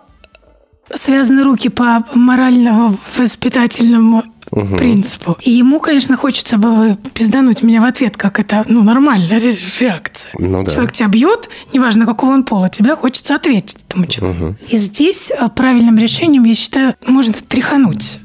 связаны 0.94 1.42
руки 1.44 1.68
по 1.68 2.04
моральному 2.14 2.98
воспитательному 3.16 4.24
принципу. 4.52 5.36
И 5.40 5.50
ему, 5.50 5.80
конечно, 5.80 6.16
хочется 6.16 6.58
бы 6.58 6.98
пиздануть 7.14 7.62
меня 7.62 7.80
в 7.80 7.84
ответ, 7.84 8.16
как 8.16 8.38
это, 8.38 8.64
ну, 8.68 8.82
нормальная 8.82 9.38
ре- 9.38 9.56
реакция. 9.80 10.30
Ну 10.38 10.62
да. 10.62 10.70
Человек 10.70 10.92
тебя 10.92 11.08
бьет, 11.08 11.48
неважно, 11.72 12.04
какого 12.04 12.32
он 12.32 12.44
пола, 12.44 12.68
тебе 12.68 12.94
хочется 12.94 13.34
ответить 13.34 13.78
этому 13.88 14.06
человеку. 14.06 14.56
И 14.68 14.76
здесь 14.76 15.32
а, 15.36 15.48
правильным 15.48 15.96
решением, 15.96 16.44
я 16.44 16.54
считаю, 16.54 16.94
можно 17.06 17.32
тряхануть 17.32 18.18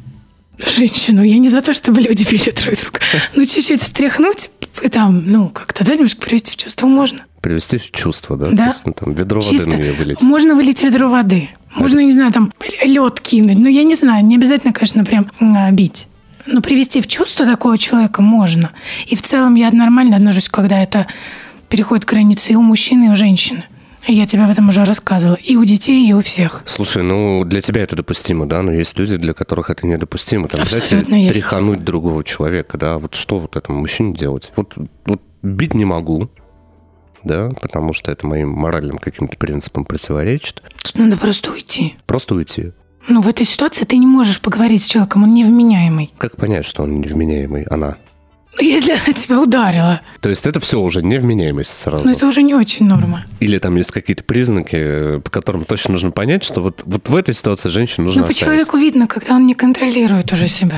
женщину. 0.58 1.24
Я 1.24 1.38
не 1.38 1.50
за 1.50 1.62
то, 1.62 1.74
чтобы 1.74 2.02
люди 2.02 2.24
били 2.30 2.52
друг 2.52 2.76
друга. 2.80 3.00
Но 3.36 3.46
чуть-чуть 3.46 3.82
встряхнуть, 3.82 4.50
и 4.82 4.90
там, 4.90 5.24
ну, 5.26 5.50
как-то, 5.50 5.86
да, 5.86 5.96
немножко 5.96 6.22
привести 6.22 6.52
в 6.52 6.56
чувство 6.58 6.88
можно. 6.88 7.20
Привести 7.42 7.78
в 7.78 7.92
чувство, 7.92 8.36
да? 8.36 8.50
Да. 8.52 8.66
Есть, 8.68 8.82
ну, 8.86 8.94
там 8.94 9.14
ведро 9.14 9.40
воды 9.40 9.52
Чисто. 9.52 9.70
на 9.70 9.76
нее 9.76 9.94
вылить. 9.94 10.22
Можно 10.22 10.56
вылить 10.56 10.84
ведро 10.84 11.08
воды. 11.08 11.50
Можно, 11.76 12.00
не 12.00 12.12
знаю, 12.12 12.32
там 12.32 12.52
лед 12.84 13.20
кинуть. 13.20 13.60
Ну, 13.60 13.70
я 13.70 13.84
не 13.84 13.96
знаю, 13.96 14.26
не 14.26 14.36
обязательно, 14.36 14.74
конечно, 14.74 15.06
прям 15.06 15.32
а, 15.40 15.72
бить. 15.72 16.08
Но 16.48 16.62
привести 16.62 17.02
в 17.02 17.08
чувство 17.08 17.46
такого 17.46 17.78
человека 17.78 18.22
можно. 18.22 18.72
И 19.06 19.16
в 19.16 19.22
целом 19.22 19.56
я 19.56 19.70
нормально 19.72 20.16
отношусь, 20.16 20.50
когда 20.50 20.82
это 20.82 21.08
переходит 21.70 22.06
границы 22.06 22.54
и 22.54 22.56
у 22.56 22.62
мужчины, 22.62 23.08
и 23.08 23.10
у 23.10 23.16
женщины. 23.16 23.64
Я 24.08 24.26
тебе 24.26 24.44
об 24.44 24.52
этом 24.52 24.70
уже 24.70 24.86
рассказывала. 24.86 25.36
И 25.36 25.58
у 25.58 25.66
детей, 25.66 26.08
и 26.10 26.14
у 26.14 26.22
всех. 26.22 26.64
Слушай, 26.66 27.04
ну 27.04 27.44
для 27.44 27.62
тебя 27.62 27.84
это 27.84 27.98
допустимо, 27.98 28.48
да, 28.48 28.62
но 28.62 28.72
есть 28.72 28.98
люди, 28.98 29.18
для 29.18 29.34
которых 29.34 29.70
это 29.70 29.86
недопустимо. 29.86 30.48
Там, 30.48 30.62
Абсолютно 30.62 31.04
знаете, 31.04 31.26
есть. 31.26 31.34
тряхануть 31.34 31.84
другого 31.84 32.24
человека, 32.24 32.78
да, 32.78 33.00
вот 33.00 33.16
что 33.16 33.40
вот 33.40 33.58
этому 33.58 33.80
мужчине 33.80 34.14
делать? 34.14 34.54
Вот, 34.56 34.76
вот 35.06 35.22
бить 35.42 35.74
не 35.74 35.84
могу, 35.84 36.30
да, 37.26 37.50
потому 37.62 37.92
что 37.92 38.10
это 38.12 38.26
моим 38.26 38.50
моральным 38.50 38.98
каким-то 38.98 39.36
принципам 39.36 39.84
противоречит. 39.84 40.62
Тут 40.82 40.96
надо 40.96 41.18
просто 41.18 41.52
уйти. 41.52 41.96
Просто 42.06 42.36
уйти. 42.36 42.72
Ну, 43.08 43.22
в 43.22 43.28
этой 43.28 43.46
ситуации 43.46 43.86
ты 43.86 43.98
не 43.98 44.08
можешь 44.08 44.42
поговорить 44.42 44.84
с 44.84 44.86
человеком, 44.86 45.24
он 45.24 45.34
невменяемый. 45.34 46.12
Как 46.18 46.36
понять, 46.38 46.66
что 46.66 46.84
он 46.84 46.96
невменяемый? 46.96 47.64
Она. 47.64 47.98
Ну, 48.60 48.66
Если 48.66 48.92
она 48.92 49.14
тебя 49.14 49.40
ударила, 49.40 50.02
То 50.20 50.30
есть 50.30 50.48
это 50.48 50.60
все 50.60 50.80
уже 50.80 51.04
невменяемость 51.04 51.70
сразу. 51.70 52.06
ну, 52.06 52.12
это 52.12 52.26
уже 52.26 52.42
не 52.42 52.56
очень 52.56 52.86
норма. 52.88 53.26
Или 53.40 53.60
там 53.60 53.76
есть 53.76 53.92
какие-то 53.92 54.24
признаки, 54.24 55.20
по 55.20 55.30
которым 55.30 55.64
точно 55.66 55.92
нужно 55.92 56.12
понять, 56.12 56.44
что 56.44 56.62
вот, 56.62 56.82
вот 56.86 57.08
в 57.08 57.16
этой 57.16 57.36
ситуации 57.36 57.70
женщину 57.70 58.06
нужно 58.08 58.22
Ну, 58.22 58.28
по 58.28 58.34
человеку 58.34 58.78
видно, 58.78 59.08
когда 59.08 59.36
он 59.36 59.46
не 59.46 59.54
контролирует 59.54 60.32
уже 60.34 60.48
себя. 60.48 60.76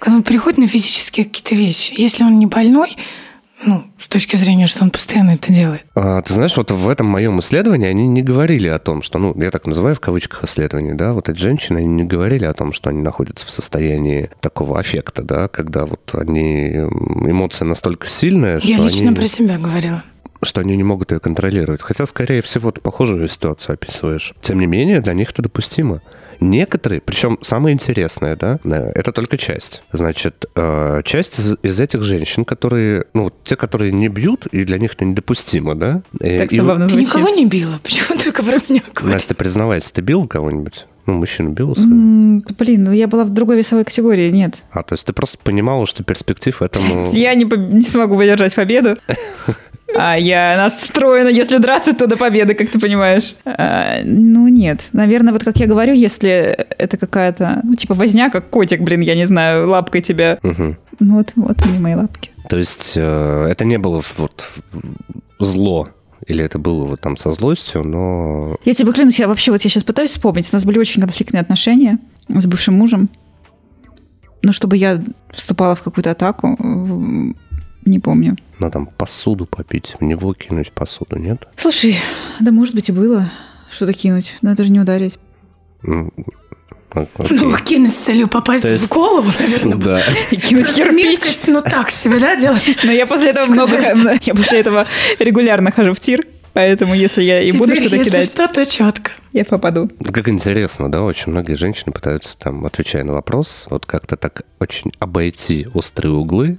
Когда 0.00 0.16
он 0.16 0.22
приходит 0.22 0.58
на 0.58 0.66
физические 0.66 1.26
какие-то 1.26 1.54
вещи. 1.54 1.94
Если 1.96 2.24
он 2.24 2.38
не 2.38 2.46
больной, 2.46 2.96
Ну, 3.66 3.84
с 3.98 4.08
точки 4.08 4.36
зрения, 4.36 4.66
что 4.66 4.84
он 4.84 4.90
постоянно 4.90 5.30
это 5.30 5.52
делает. 5.52 5.84
А, 5.94 6.20
ты 6.22 6.34
знаешь, 6.34 6.56
вот 6.56 6.70
в 6.70 6.88
этом 6.88 7.06
моем 7.06 7.40
исследовании 7.40 7.88
они 7.88 8.06
не 8.06 8.22
говорили 8.22 8.68
о 8.68 8.78
том, 8.78 9.00
что, 9.02 9.18
ну, 9.18 9.34
я 9.40 9.50
так 9.50 9.66
называю 9.66 9.96
в 9.96 10.00
кавычках 10.00 10.44
исследование, 10.44 10.94
да, 10.94 11.12
вот 11.12 11.28
эти 11.28 11.38
женщины, 11.38 11.78
они 11.78 11.86
не 11.88 12.04
говорили 12.04 12.44
о 12.44 12.52
том, 12.52 12.72
что 12.72 12.90
они 12.90 13.00
находятся 13.00 13.46
в 13.46 13.50
состоянии 13.50 14.30
такого 14.40 14.78
аффекта, 14.78 15.22
да, 15.22 15.48
когда 15.48 15.86
вот 15.86 16.14
они, 16.14 16.68
эмоция 16.70 17.66
настолько 17.66 18.06
сильная, 18.08 18.60
Я 18.62 18.76
что 18.76 18.86
лично 18.86 19.08
они... 19.08 19.16
про 19.16 19.26
себя 19.28 19.58
говорила. 19.58 20.04
что 20.42 20.60
они 20.60 20.76
не 20.76 20.84
могут 20.84 21.10
ее 21.10 21.20
контролировать. 21.20 21.80
Хотя, 21.80 22.04
скорее 22.04 22.42
всего, 22.42 22.70
ты 22.70 22.82
похожую 22.82 23.26
ситуацию 23.28 23.74
описываешь. 23.74 24.34
Тем 24.42 24.58
не 24.60 24.66
менее, 24.66 25.00
для 25.00 25.14
них 25.14 25.30
это 25.30 25.40
допустимо. 25.42 26.02
Некоторые, 26.44 27.00
причем 27.00 27.38
самое 27.40 27.72
интересное, 27.72 28.36
да, 28.36 28.58
э, 28.64 28.92
это 28.94 29.12
только 29.12 29.38
часть. 29.38 29.82
Значит, 29.92 30.44
э, 30.54 31.00
часть 31.04 31.38
из, 31.38 31.56
из 31.62 31.80
этих 31.80 32.02
женщин, 32.02 32.44
которые, 32.44 33.06
ну, 33.14 33.30
те, 33.44 33.56
которые 33.56 33.92
не 33.92 34.08
бьют, 34.08 34.46
и 34.46 34.64
для 34.64 34.78
них 34.78 34.92
это 34.92 35.06
недопустимо, 35.06 35.74
да? 35.74 36.02
Э, 36.20 36.40
Так 36.40 36.52
и 36.52 36.56
забавно 36.56 36.86
Ты 36.86 36.92
звучит. 36.92 37.08
никого 37.14 37.28
не 37.30 37.46
била? 37.46 37.80
Почему 37.82 38.18
только 38.18 38.42
про 38.42 38.58
меня 38.68 38.82
говоришь? 38.94 39.14
Настя, 39.14 39.34
признавайся, 39.34 39.92
ты 39.94 40.02
бил 40.02 40.26
кого-нибудь? 40.26 40.86
Ну, 41.06 41.14
мужчину 41.14 41.50
бил? 41.50 41.74
своего? 41.74 42.42
Блин, 42.58 42.84
ну 42.84 42.92
я 42.92 43.08
была 43.08 43.24
в 43.24 43.30
другой 43.30 43.56
весовой 43.56 43.84
категории, 43.84 44.30
нет. 44.30 44.64
А, 44.70 44.82
то 44.82 44.94
есть 44.94 45.06
ты 45.06 45.12
просто 45.14 45.38
понимала, 45.38 45.86
что 45.86 46.02
перспектив 46.04 46.60
этому... 46.60 47.10
Я 47.12 47.34
не, 47.34 47.44
не 47.44 47.82
смогу 47.82 48.16
выдержать 48.16 48.54
победу. 48.54 48.96
А 49.96 50.16
я 50.16 50.56
настроена, 50.56 51.28
если 51.28 51.58
драться, 51.58 51.94
то 51.94 52.06
до 52.06 52.16
победы, 52.16 52.54
как 52.54 52.70
ты 52.70 52.80
понимаешь. 52.80 53.34
А, 53.44 54.00
ну, 54.04 54.48
нет. 54.48 54.88
Наверное, 54.92 55.32
вот 55.32 55.44
как 55.44 55.56
я 55.58 55.66
говорю, 55.66 55.94
если 55.94 56.66
это 56.78 56.96
какая-то, 56.96 57.60
ну, 57.62 57.74
типа 57.74 57.94
возня, 57.94 58.30
как 58.30 58.50
котик, 58.50 58.80
блин, 58.80 59.00
я 59.00 59.14
не 59.14 59.26
знаю, 59.26 59.68
лапкой 59.68 60.00
тебя. 60.00 60.38
Мгм. 60.42 60.76
Ну, 61.00 61.16
вот, 61.16 61.32
вот 61.36 61.62
они 61.62 61.78
мои 61.78 61.94
лапки. 61.94 62.30
То 62.48 62.58
есть 62.58 62.94
э, 62.96 63.46
это 63.50 63.64
не 63.64 63.78
было 63.78 64.02
вот 64.18 64.50
зло, 65.38 65.88
или 66.26 66.44
это 66.44 66.58
было 66.58 66.84
вот 66.84 67.00
там 67.00 67.16
со 67.16 67.30
злостью, 67.30 67.82
но... 67.84 68.56
Я 68.64 68.74
тебе 68.74 68.92
клянусь, 68.92 69.18
я 69.18 69.28
вообще 69.28 69.50
вот 69.50 69.62
я 69.62 69.70
сейчас 69.70 69.84
пытаюсь 69.84 70.10
вспомнить. 70.10 70.48
У 70.52 70.56
нас 70.56 70.64
были 70.64 70.78
очень 70.78 71.00
конфликтные 71.00 71.40
отношения 71.40 71.98
с 72.28 72.46
бывшим 72.46 72.74
мужем. 72.74 73.08
Но 74.42 74.52
чтобы 74.52 74.76
я 74.76 75.02
вступала 75.30 75.74
в 75.74 75.82
какую-то 75.82 76.10
атаку, 76.10 76.56
не 77.84 77.98
помню. 77.98 78.36
Ну, 78.58 78.70
там, 78.70 78.86
посуду 78.86 79.46
попить, 79.46 79.94
в 79.98 80.02
него 80.04 80.32
кинуть 80.34 80.72
посуду, 80.72 81.16
нет? 81.16 81.48
Слушай, 81.56 81.96
да 82.40 82.50
может 82.52 82.74
быть 82.74 82.88
и 82.88 82.92
было 82.92 83.30
что-то 83.70 83.92
кинуть, 83.92 84.34
но 84.42 84.52
это 84.52 84.64
же 84.64 84.70
не 84.70 84.80
ударить. 84.80 85.14
М, 85.82 86.12
о- 86.94 87.00
окей. 87.18 87.38
Ну, 87.38 87.56
кинуть 87.58 87.92
с 87.92 87.96
целью 87.98 88.28
попасть 88.28 88.64
есть- 88.64 88.86
в 88.86 88.88
голову, 88.92 89.30
наверное. 89.38 89.76
Да. 89.84 90.00
И 90.30 90.36
кинуть 90.36 90.72
кирпич. 90.74 91.20
ну 91.46 91.60
так 91.60 91.90
себе, 91.90 92.18
да, 92.20 92.36
делать? 92.36 92.62
Но 92.84 92.92
я 92.92 93.06
после 93.06 93.30
этого 93.30 93.46
много, 93.46 93.76
я 94.22 94.34
после 94.34 94.60
этого 94.60 94.86
регулярно 95.18 95.72
хожу 95.72 95.92
в 95.92 96.00
тир, 96.00 96.24
поэтому 96.52 96.94
если 96.94 97.22
я 97.24 97.40
и 97.42 97.50
буду 97.52 97.74
что-то 97.74 97.96
если 97.96 98.08
кидать, 98.10 98.26
что, 98.26 98.46
то 98.48 98.64
четко. 98.64 99.10
я 99.32 99.44
попаду. 99.44 99.90
Как 100.04 100.28
интересно, 100.28 100.90
да, 100.90 101.02
очень 101.02 101.32
многие 101.32 101.54
женщины 101.54 101.92
пытаются 101.92 102.38
там, 102.38 102.64
отвечая 102.64 103.02
на 103.02 103.12
вопрос, 103.12 103.66
вот 103.70 103.84
как-то 103.86 104.16
так 104.16 104.42
очень 104.60 104.92
обойти 105.00 105.66
острые 105.74 106.12
углы, 106.12 106.58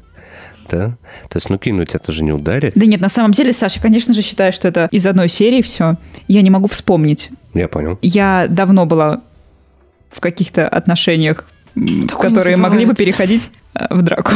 да? 0.69 0.97
То 1.29 1.37
есть, 1.37 1.49
ну, 1.49 1.57
кинуть 1.57 1.95
это 1.95 2.11
же 2.11 2.23
не 2.23 2.31
ударить. 2.31 2.73
Да 2.75 2.85
нет, 2.85 3.01
на 3.01 3.09
самом 3.09 3.31
деле, 3.31 3.53
Саша, 3.53 3.81
конечно 3.81 4.13
же, 4.13 4.21
считаю, 4.21 4.53
что 4.53 4.67
это 4.67 4.87
из 4.91 5.05
одной 5.05 5.29
серии 5.29 5.61
все. 5.61 5.97
Я 6.27 6.41
не 6.41 6.49
могу 6.49 6.67
вспомнить. 6.67 7.29
Я 7.53 7.67
понял. 7.67 7.97
Я 8.01 8.47
давно 8.49 8.85
была 8.85 9.21
в 10.09 10.19
каких-то 10.19 10.67
отношениях, 10.67 11.45
Такое 12.07 12.29
которые 12.29 12.55
могли 12.57 12.85
бы 12.85 12.93
переходить 12.93 13.49
э, 13.73 13.93
в 13.93 14.01
драку. 14.01 14.31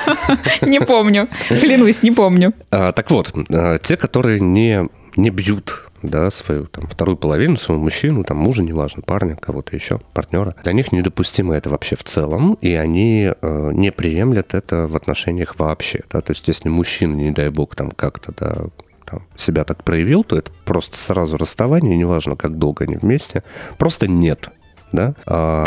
Не 0.62 0.80
помню. 0.80 1.28
Клянусь, 1.48 2.02
не 2.02 2.10
помню. 2.10 2.54
А, 2.70 2.92
так 2.92 3.10
вот, 3.10 3.32
а, 3.50 3.78
те, 3.78 3.96
которые 3.96 4.40
не, 4.40 4.86
не 5.16 5.30
бьют 5.30 5.89
да, 6.02 6.30
свою 6.30 6.66
там, 6.66 6.86
вторую 6.86 7.16
половину, 7.16 7.56
своего 7.56 7.82
мужчину, 7.82 8.24
там, 8.24 8.38
мужа, 8.38 8.62
неважно, 8.62 9.02
парня, 9.02 9.36
кого-то 9.36 9.74
еще, 9.74 10.00
партнера, 10.12 10.54
для 10.62 10.72
них 10.72 10.92
недопустимо 10.92 11.54
это 11.54 11.70
вообще 11.70 11.96
в 11.96 12.04
целом, 12.04 12.54
и 12.60 12.74
они 12.74 13.32
э, 13.40 13.70
не 13.72 13.92
приемлят 13.92 14.54
это 14.54 14.86
в 14.86 14.96
отношениях 14.96 15.58
вообще. 15.58 16.02
Да? 16.10 16.20
То 16.20 16.32
есть, 16.32 16.46
если 16.48 16.68
мужчина, 16.68 17.14
не 17.14 17.30
дай 17.30 17.50
бог, 17.50 17.74
там 17.74 17.90
как-то 17.90 18.32
да, 18.36 18.66
там, 19.04 19.26
себя 19.36 19.64
так 19.64 19.84
проявил, 19.84 20.24
то 20.24 20.36
это 20.36 20.50
просто 20.64 20.96
сразу 20.96 21.36
расставание, 21.36 21.96
неважно, 21.96 22.36
как 22.36 22.58
долго 22.58 22.84
они 22.84 22.96
вместе, 22.96 23.42
просто 23.78 24.08
нет. 24.08 24.48
Да? 24.92 25.14
А, 25.26 25.66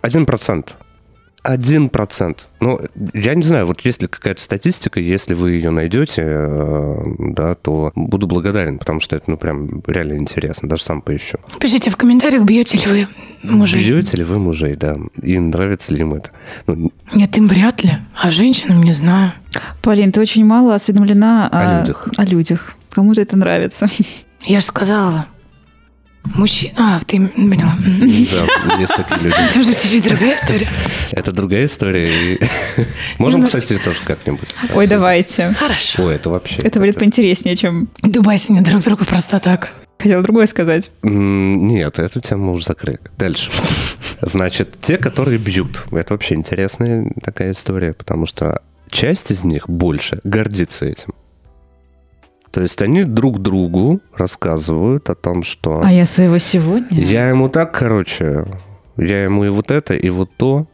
Один 0.00 0.26
процент 0.26 0.76
один 1.42 1.88
процент. 1.88 2.48
Ну, 2.60 2.80
я 3.14 3.34
не 3.34 3.42
знаю, 3.42 3.66
вот 3.66 3.80
есть 3.80 4.00
ли 4.02 4.08
какая-то 4.08 4.40
статистика, 4.40 5.00
если 5.00 5.34
вы 5.34 5.52
ее 5.52 5.70
найдете, 5.70 6.22
э, 6.24 6.96
да, 7.18 7.54
то 7.54 7.92
буду 7.94 8.26
благодарен, 8.26 8.78
потому 8.78 9.00
что 9.00 9.16
это, 9.16 9.30
ну, 9.30 9.36
прям 9.36 9.82
реально 9.86 10.14
интересно, 10.14 10.68
даже 10.68 10.84
сам 10.84 11.02
поищу. 11.02 11.38
Пишите 11.58 11.90
в 11.90 11.96
комментариях, 11.96 12.44
бьете 12.44 12.78
ли 12.78 12.86
вы 12.86 13.08
мужей. 13.42 13.82
Бьете 13.82 14.16
ли 14.18 14.24
вы 14.24 14.38
мужей, 14.38 14.76
да, 14.76 14.96
и 15.20 15.38
нравится 15.38 15.92
ли 15.92 16.00
им 16.00 16.14
это? 16.14 16.30
Ну, 16.66 16.92
Нет, 17.12 17.36
им 17.36 17.48
вряд 17.48 17.82
ли. 17.82 17.92
А 18.14 18.30
женщинам 18.30 18.82
не 18.82 18.92
знаю. 18.92 19.32
Полин, 19.82 20.12
ты 20.12 20.20
очень 20.20 20.44
мало 20.44 20.74
осведомлена 20.74 21.48
О 21.48 21.80
людях. 21.80 22.08
О 22.16 22.24
людях. 22.24 22.74
Кому-то 22.90 23.20
это 23.20 23.36
нравится. 23.36 23.86
Я 24.44 24.60
же 24.60 24.66
сказала. 24.66 25.26
Мужчина... 26.24 26.72
А, 26.76 27.00
ты 27.04 27.18
поняла. 27.28 27.76
Да, 27.78 28.76
есть 28.78 28.94
такие 28.94 29.20
люди. 29.20 29.34
Это 29.50 29.58
уже 29.58 29.72
чуть-чуть 29.72 30.04
другая 30.04 30.36
история. 30.36 30.68
Это 31.10 31.32
другая 31.32 31.64
история. 31.66 32.38
Можем, 33.18 33.44
кстати, 33.44 33.78
тоже 33.78 33.98
как-нибудь. 34.04 34.54
Ой, 34.74 34.86
давайте. 34.86 35.52
Хорошо. 35.58 36.04
Ой, 36.04 36.14
это 36.14 36.30
вообще... 36.30 36.62
Это 36.62 36.78
будет 36.78 36.98
поинтереснее, 36.98 37.56
чем 37.56 37.88
Дубайся 38.02 38.52
не 38.52 38.60
друг 38.60 38.82
другу 38.82 39.04
просто 39.04 39.38
так. 39.40 39.72
хотела 39.98 40.22
другое 40.22 40.46
сказать. 40.46 40.90
Нет, 41.02 41.98
эту 41.98 42.20
тему 42.20 42.46
мы 42.46 42.52
уже 42.52 42.66
закрыли. 42.66 43.00
Дальше. 43.18 43.50
Значит, 44.20 44.78
те, 44.80 44.96
которые 44.98 45.38
бьют. 45.38 45.84
Это 45.90 46.14
вообще 46.14 46.34
интересная 46.34 47.12
такая 47.22 47.52
история, 47.52 47.92
потому 47.92 48.26
что 48.26 48.62
часть 48.90 49.30
из 49.30 49.42
них 49.44 49.68
больше 49.68 50.20
гордится 50.24 50.86
этим. 50.86 51.14
То 52.52 52.60
есть 52.60 52.82
они 52.82 53.04
друг 53.04 53.40
другу 53.40 54.00
рассказывают 54.14 55.08
о 55.08 55.14
том, 55.14 55.42
что 55.42 55.80
А 55.82 55.90
я 55.90 56.04
своего 56.04 56.36
сегодня? 56.38 57.00
я 57.00 57.28
ему 57.30 57.48
так, 57.48 57.72
короче, 57.72 58.44
я 58.98 59.24
ему 59.24 59.44
и 59.44 59.48
вот 59.48 59.70
это, 59.70 59.94
и 59.94 60.10
вот 60.10 60.30
то, 60.36 60.66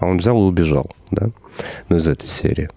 а 0.00 0.06
он 0.06 0.18
взял 0.18 0.36
и 0.36 0.44
убежал, 0.44 0.90
да? 1.12 1.28
Ну, 1.88 1.96
из 1.98 2.08
этой 2.08 2.26
серии. 2.26 2.68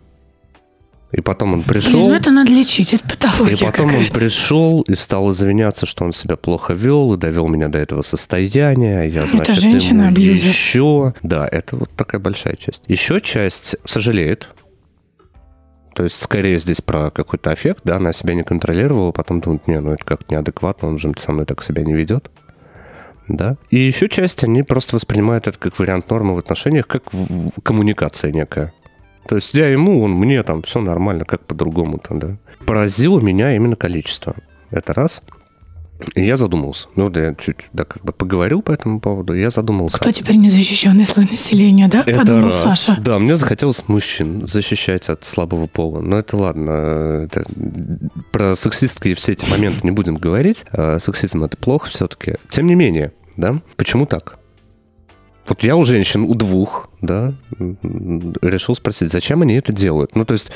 И 1.12 1.22
потом 1.22 1.54
он 1.54 1.62
Блин, 1.62 1.82
пришел... 1.82 2.00
ну 2.00 2.14
это 2.14 2.32
надо 2.32 2.52
лечить, 2.52 2.94
это 2.94 3.08
патология 3.08 3.56
И 3.56 3.60
потом 3.60 3.96
он 3.96 4.06
пришел 4.08 4.82
и 4.82 4.94
стал 4.94 5.32
извиняться, 5.32 5.86
что 5.86 6.04
он 6.04 6.14
себя 6.14 6.36
плохо 6.36 6.74
вел 6.74 7.14
и 7.14 7.18
довел 7.18 7.48
меня 7.48 7.70
до 7.70 7.80
этого 7.80 8.02
состояния. 8.02 9.04
Я, 9.04 9.22
Это 9.22 9.28
значит, 9.28 9.56
женщина 9.56 10.04
ему 10.04 10.18
еще... 10.18 11.14
Да, 11.24 11.48
это 11.50 11.78
вот 11.78 11.90
такая 11.96 12.20
большая 12.20 12.56
часть. 12.56 12.84
Еще 12.88 13.22
часть 13.22 13.78
сожалеет. 13.86 14.50
То 15.98 16.04
есть, 16.04 16.22
скорее 16.22 16.60
здесь 16.60 16.80
про 16.80 17.10
какой-то 17.10 17.52
эффект, 17.56 17.82
да, 17.84 17.96
она 17.96 18.14
себя 18.14 18.36
не 18.36 18.44
контролировала, 18.44 19.12
потом 19.12 19.42
думает, 19.42 19.66
не, 19.66 19.80
ну 19.80 19.94
это 19.94 20.06
как-то 20.06 20.32
неадекватно, 20.32 20.90
он 20.90 21.00
же 21.00 21.12
со 21.18 21.32
мной 21.32 21.48
так 21.48 21.64
себя 21.64 21.82
не 21.82 21.96
ведет. 21.96 22.30
Да. 23.28 23.58
И 23.72 23.78
еще 23.78 24.08
часть, 24.08 24.44
они 24.44 24.62
просто 24.62 24.96
воспринимают 24.96 25.48
это 25.48 25.58
как 25.58 25.80
вариант 25.80 26.08
нормы 26.12 26.36
в 26.36 26.38
отношениях, 26.38 26.86
как 26.86 27.06
коммуникация 27.64 28.32
некая. 28.32 28.74
То 29.28 29.38
есть 29.38 29.56
я 29.56 29.70
ему, 29.70 30.04
он 30.04 30.12
мне, 30.12 30.44
там, 30.44 30.62
все 30.62 30.82
нормально, 30.82 31.26
как 31.26 31.42
по-другому-то, 31.48 32.14
да. 32.14 32.38
Поразило 32.68 33.20
меня 33.20 33.56
именно 33.56 33.76
количество. 33.76 34.36
Это 34.70 34.94
раз. 34.94 35.24
И 36.14 36.24
я 36.24 36.38
задумался. 36.38 36.88
Ну, 36.96 37.10
да, 37.10 37.28
я 37.28 37.36
чуть-чуть, 37.36 37.70
да, 37.74 37.86
как 37.86 38.04
бы 38.04 38.14
поговорил 38.14 38.62
по 38.62 38.72
этому 38.72 39.00
поводу, 39.00 39.34
и 39.34 39.42
я 39.42 39.50
задумался. 39.50 39.98
Кто 39.98 40.12
теперь 40.12 40.36
незащищенный 40.36 41.08
слой 41.08 41.28
населения, 41.30 41.88
да? 41.88 42.04
Это 42.06 42.20
Подумал 42.20 42.50
раз. 42.50 42.62
Саша. 42.62 43.02
Да, 43.02 43.18
мне 43.20 43.36
захотелось 43.36 43.84
мужчин 43.88 44.48
защищать 44.48 45.10
от 45.10 45.26
слабого 45.26 45.68
пола. 45.68 46.00
Но 46.00 46.18
это 46.20 46.38
ладно. 46.38 47.26
Это... 47.26 47.46
Про 48.32 48.56
сексистские 48.56 49.16
все 49.16 49.34
эти 49.34 49.46
моменты 49.46 49.80
не 49.84 49.92
будем 49.92 50.16
говорить. 50.18 50.66
А, 50.72 51.00
Сексизм 51.00 51.44
это 51.44 51.58
плохо 51.58 51.90
все-таки. 51.90 52.36
Тем 52.50 52.68
не 52.68 52.76
менее, 52.76 53.14
да, 53.36 53.60
почему 53.76 54.06
так? 54.06 54.37
Вот 55.48 55.64
я 55.64 55.76
у 55.76 55.84
женщин, 55.84 56.24
у 56.24 56.36
двух, 56.36 56.90
да, 57.02 57.34
решил 57.60 58.76
спросить, 58.76 59.12
зачем 59.12 59.42
они 59.42 59.56
это 59.56 59.72
делают? 59.72 60.16
Ну, 60.16 60.26
то 60.26 60.34
есть, 60.34 60.52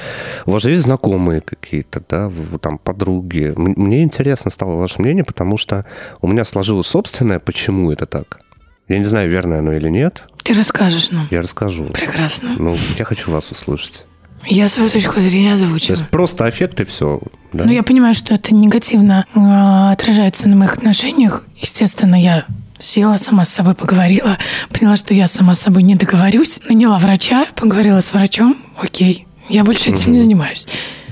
у 0.46 0.52
вас 0.52 0.64
же 0.64 0.72
есть 0.72 0.84
знакомые 0.84 1.42
какие-то, 1.42 2.04
да, 2.10 2.32
там, 2.60 2.78
подруги. 2.78 3.54
Мне 3.56 4.04
интересно 4.04 4.52
стало 4.52 4.76
ваше 4.76 5.02
мнение, 5.02 5.24
потому 5.24 5.58
что 5.58 5.86
у 6.22 6.28
меня 6.28 6.44
сложилось 6.44 6.88
собственное, 6.88 7.40
почему 7.40 7.92
это 7.92 8.06
так. 8.06 8.42
Я 8.88 9.00
не 9.00 9.06
знаю, 9.06 9.30
верно 9.30 9.60
оно 9.60 9.72
или 9.74 9.88
нет. 9.88 10.24
Ты 10.44 10.54
расскажешь 10.54 11.12
нам. 11.12 11.28
Я 11.32 11.42
расскажу. 11.42 11.86
Прекрасно. 11.86 12.56
Ну, 12.58 12.78
я 12.98 13.06
хочу 13.06 13.32
вас 13.32 13.50
услышать. 13.52 14.06
Я 14.48 14.68
свою 14.68 14.90
точку 14.90 15.20
зрения 15.20 15.50
То 15.50 15.66
озвучила. 15.66 15.96
есть 15.96 16.10
просто 16.10 16.46
аффект 16.46 16.80
и 16.80 16.84
все. 16.84 17.22
Да? 17.54 17.64
Ну, 17.66 17.72
я 17.72 17.84
понимаю, 17.84 18.14
что 18.14 18.34
это 18.34 18.54
негативно 18.54 19.26
э, 19.34 19.92
отражается 19.94 20.50
на 20.50 20.56
моих 20.56 20.74
отношениях. 20.78 21.44
Естественно, 21.58 22.20
я 22.20 22.46
села, 22.82 23.18
сама 23.18 23.46
с 23.46 23.50
собой 23.50 23.76
поговорила, 23.76 24.38
поняла, 24.72 24.96
что 24.96 25.14
я 25.14 25.28
сама 25.28 25.56
с 25.56 25.62
собой 25.62 25.84
не 25.84 25.96
договорюсь, 25.96 26.60
наняла 26.68 26.98
врача, 27.00 27.46
поговорила 27.56 28.02
с 28.02 28.14
врачом, 28.14 28.58
окей, 28.82 29.26
Я 29.50 29.64
больше 29.64 29.90
этим 29.90 30.14
не 30.14 30.20
занимаюсь. 30.20 30.68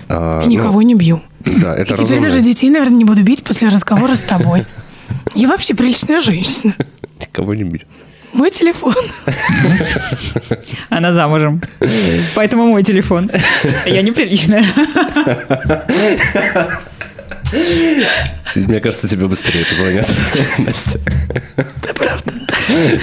А, 0.07 0.41
И 0.41 0.45
ну, 0.45 0.51
никого 0.51 0.81
не 0.81 0.95
бью. 0.95 1.21
Да, 1.45 1.75
И 1.75 1.81
это 1.81 1.93
теперь 1.93 1.99
разумно. 2.17 2.29
даже 2.29 2.41
детей, 2.41 2.69
наверное, 2.69 2.97
не 2.97 3.05
буду 3.05 3.23
бить 3.23 3.43
после 3.43 3.69
разговора 3.69 4.15
с 4.15 4.21
тобой. 4.21 4.65
Я 5.35 5.47
вообще 5.47 5.73
приличная 5.75 6.19
женщина. 6.21 6.73
Никого 7.19 7.53
не 7.53 7.63
бью. 7.63 7.81
Мой 8.33 8.51
телефон. 8.51 8.93
Она 10.89 11.13
замужем. 11.13 11.61
Поэтому 12.35 12.67
мой 12.67 12.83
телефон. 12.83 13.31
Я 13.85 14.01
неприличная. 14.03 14.65
Мне 18.55 18.79
кажется, 18.79 19.07
тебе 19.07 19.27
быстрее 19.27 19.65
позвонят, 19.65 20.09
Настя. 20.59 20.99
Это 21.55 21.93
правда. 21.93 22.33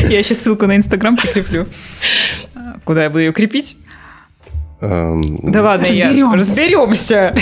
Я 0.00 0.18
еще 0.18 0.34
ссылку 0.34 0.66
на 0.66 0.76
Инстаграм 0.76 1.16
прикреплю. 1.16 1.66
Куда 2.84 3.04
я 3.04 3.08
буду 3.10 3.20
ее 3.20 3.32
крепить? 3.32 3.76
Эм, 4.80 5.40
Да 5.50 5.62
ладно, 5.62 5.86
я 5.86 6.08
Разберемся. 6.08 7.32
разберемся. 7.32 7.34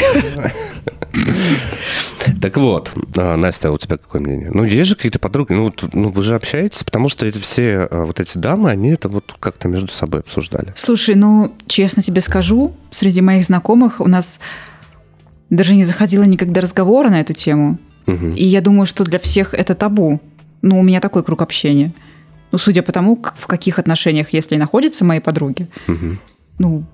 Так 2.41 2.57
вот, 2.57 2.93
а, 3.17 3.37
Настя, 3.37 3.69
а 3.69 3.73
у 3.73 3.79
тебя 3.79 3.97
какое 3.97 4.21
мнение? 4.21 4.51
Ну, 4.53 4.65
есть 4.65 4.89
же 4.91 4.97
какие-то 4.97 5.19
подруги, 5.19 5.53
ну, 5.53 5.65
вот, 5.65 5.85
ну, 5.93 6.11
вы 6.11 6.23
же 6.23 6.35
общаетесь, 6.35 6.83
потому 6.85 7.09
что 7.09 7.27
это 7.27 7.39
все 7.41 7.89
а, 7.91 8.05
вот 8.05 8.21
эти 8.21 8.39
дамы, 8.39 8.71
они 8.71 8.91
это 8.93 9.09
вот 9.09 9.35
как-то 9.41 9.69
между 9.69 9.89
собой 9.93 10.21
обсуждали. 10.21 10.73
Слушай, 10.77 11.15
ну, 11.17 11.55
честно 11.67 12.03
тебе 12.03 12.21
скажу, 12.21 12.75
среди 12.91 13.21
моих 13.21 13.45
знакомых 13.45 14.01
у 14.01 14.07
нас 14.07 14.39
даже 15.57 15.75
не 15.77 15.85
заходило 15.85 16.25
никогда 16.25 16.61
разговора 16.61 17.11
на 17.11 17.21
эту 17.21 17.33
тему. 17.35 17.79
Мгм. 18.07 18.35
И 18.35 18.45
я 18.45 18.61
думаю, 18.61 18.87
что 18.87 19.05
для 19.05 19.19
всех 19.19 19.55
это 19.55 19.75
табу. 19.75 20.21
Ну, 20.63 20.79
у 20.79 20.83
меня 20.83 21.01
такой 21.01 21.23
круг 21.23 21.43
общения. 21.43 21.93
Ну, 22.53 22.59
судя 22.59 22.83
по 22.83 22.91
тому, 22.93 23.17
как- 23.17 23.37
в 23.37 23.47
каких 23.47 23.79
отношениях, 23.79 24.33
если 24.33 24.57
находятся 24.57 25.05
мои 25.05 25.21
подруги, 25.21 25.69
Мгм. 25.87 26.19
ну, 26.59 26.85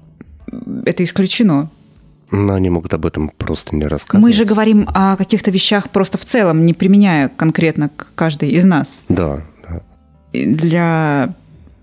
это 0.84 1.02
исключено. 1.04 1.70
Но 2.30 2.54
они 2.54 2.68
могут 2.68 2.92
об 2.94 3.06
этом 3.06 3.30
просто 3.30 3.74
не 3.74 3.86
рассказывать. 3.86 4.22
Мы 4.26 4.32
же 4.34 4.44
говорим 4.44 4.86
о 4.92 5.16
каких-то 5.16 5.50
вещах 5.50 5.88
просто 5.90 6.18
в 6.18 6.24
целом, 6.24 6.66
не 6.66 6.74
применяя 6.74 7.28
конкретно 7.28 7.88
к 7.88 8.08
каждой 8.14 8.50
из 8.50 8.64
нас. 8.64 9.02
Да, 9.08 9.42
да. 9.68 9.80
Для 10.32 11.34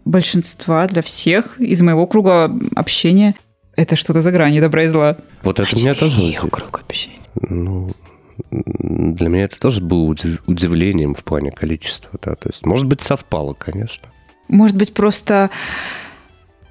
большинства, 0.05 0.87
для 0.87 1.01
всех 1.01 1.59
из 1.59 1.81
моего 1.81 2.05
круга 2.05 2.51
общения 2.75 3.33
это 3.75 3.95
что-то 3.95 4.21
за 4.21 4.31
гранью 4.31 4.61
добра 4.61 4.83
и 4.83 4.87
зла. 4.87 5.17
Вот 5.43 5.59
это 5.59 5.75
меня 5.75 5.93
тоже... 5.93 6.33
круг 6.49 6.81
общения. 6.81 7.19
Ну, 7.41 7.91
для 8.51 9.29
меня 9.29 9.45
это 9.45 9.59
тоже 9.59 9.81
было 9.81 10.11
удив- 10.11 10.41
удивлением 10.47 11.15
в 11.15 11.23
плане 11.23 11.51
количества, 11.51 12.11
да. 12.21 12.35
То 12.35 12.49
есть, 12.49 12.65
может 12.65 12.85
быть, 12.85 13.01
совпало, 13.01 13.53
конечно. 13.53 14.07
Может 14.47 14.75
быть, 14.75 14.93
просто 14.93 15.49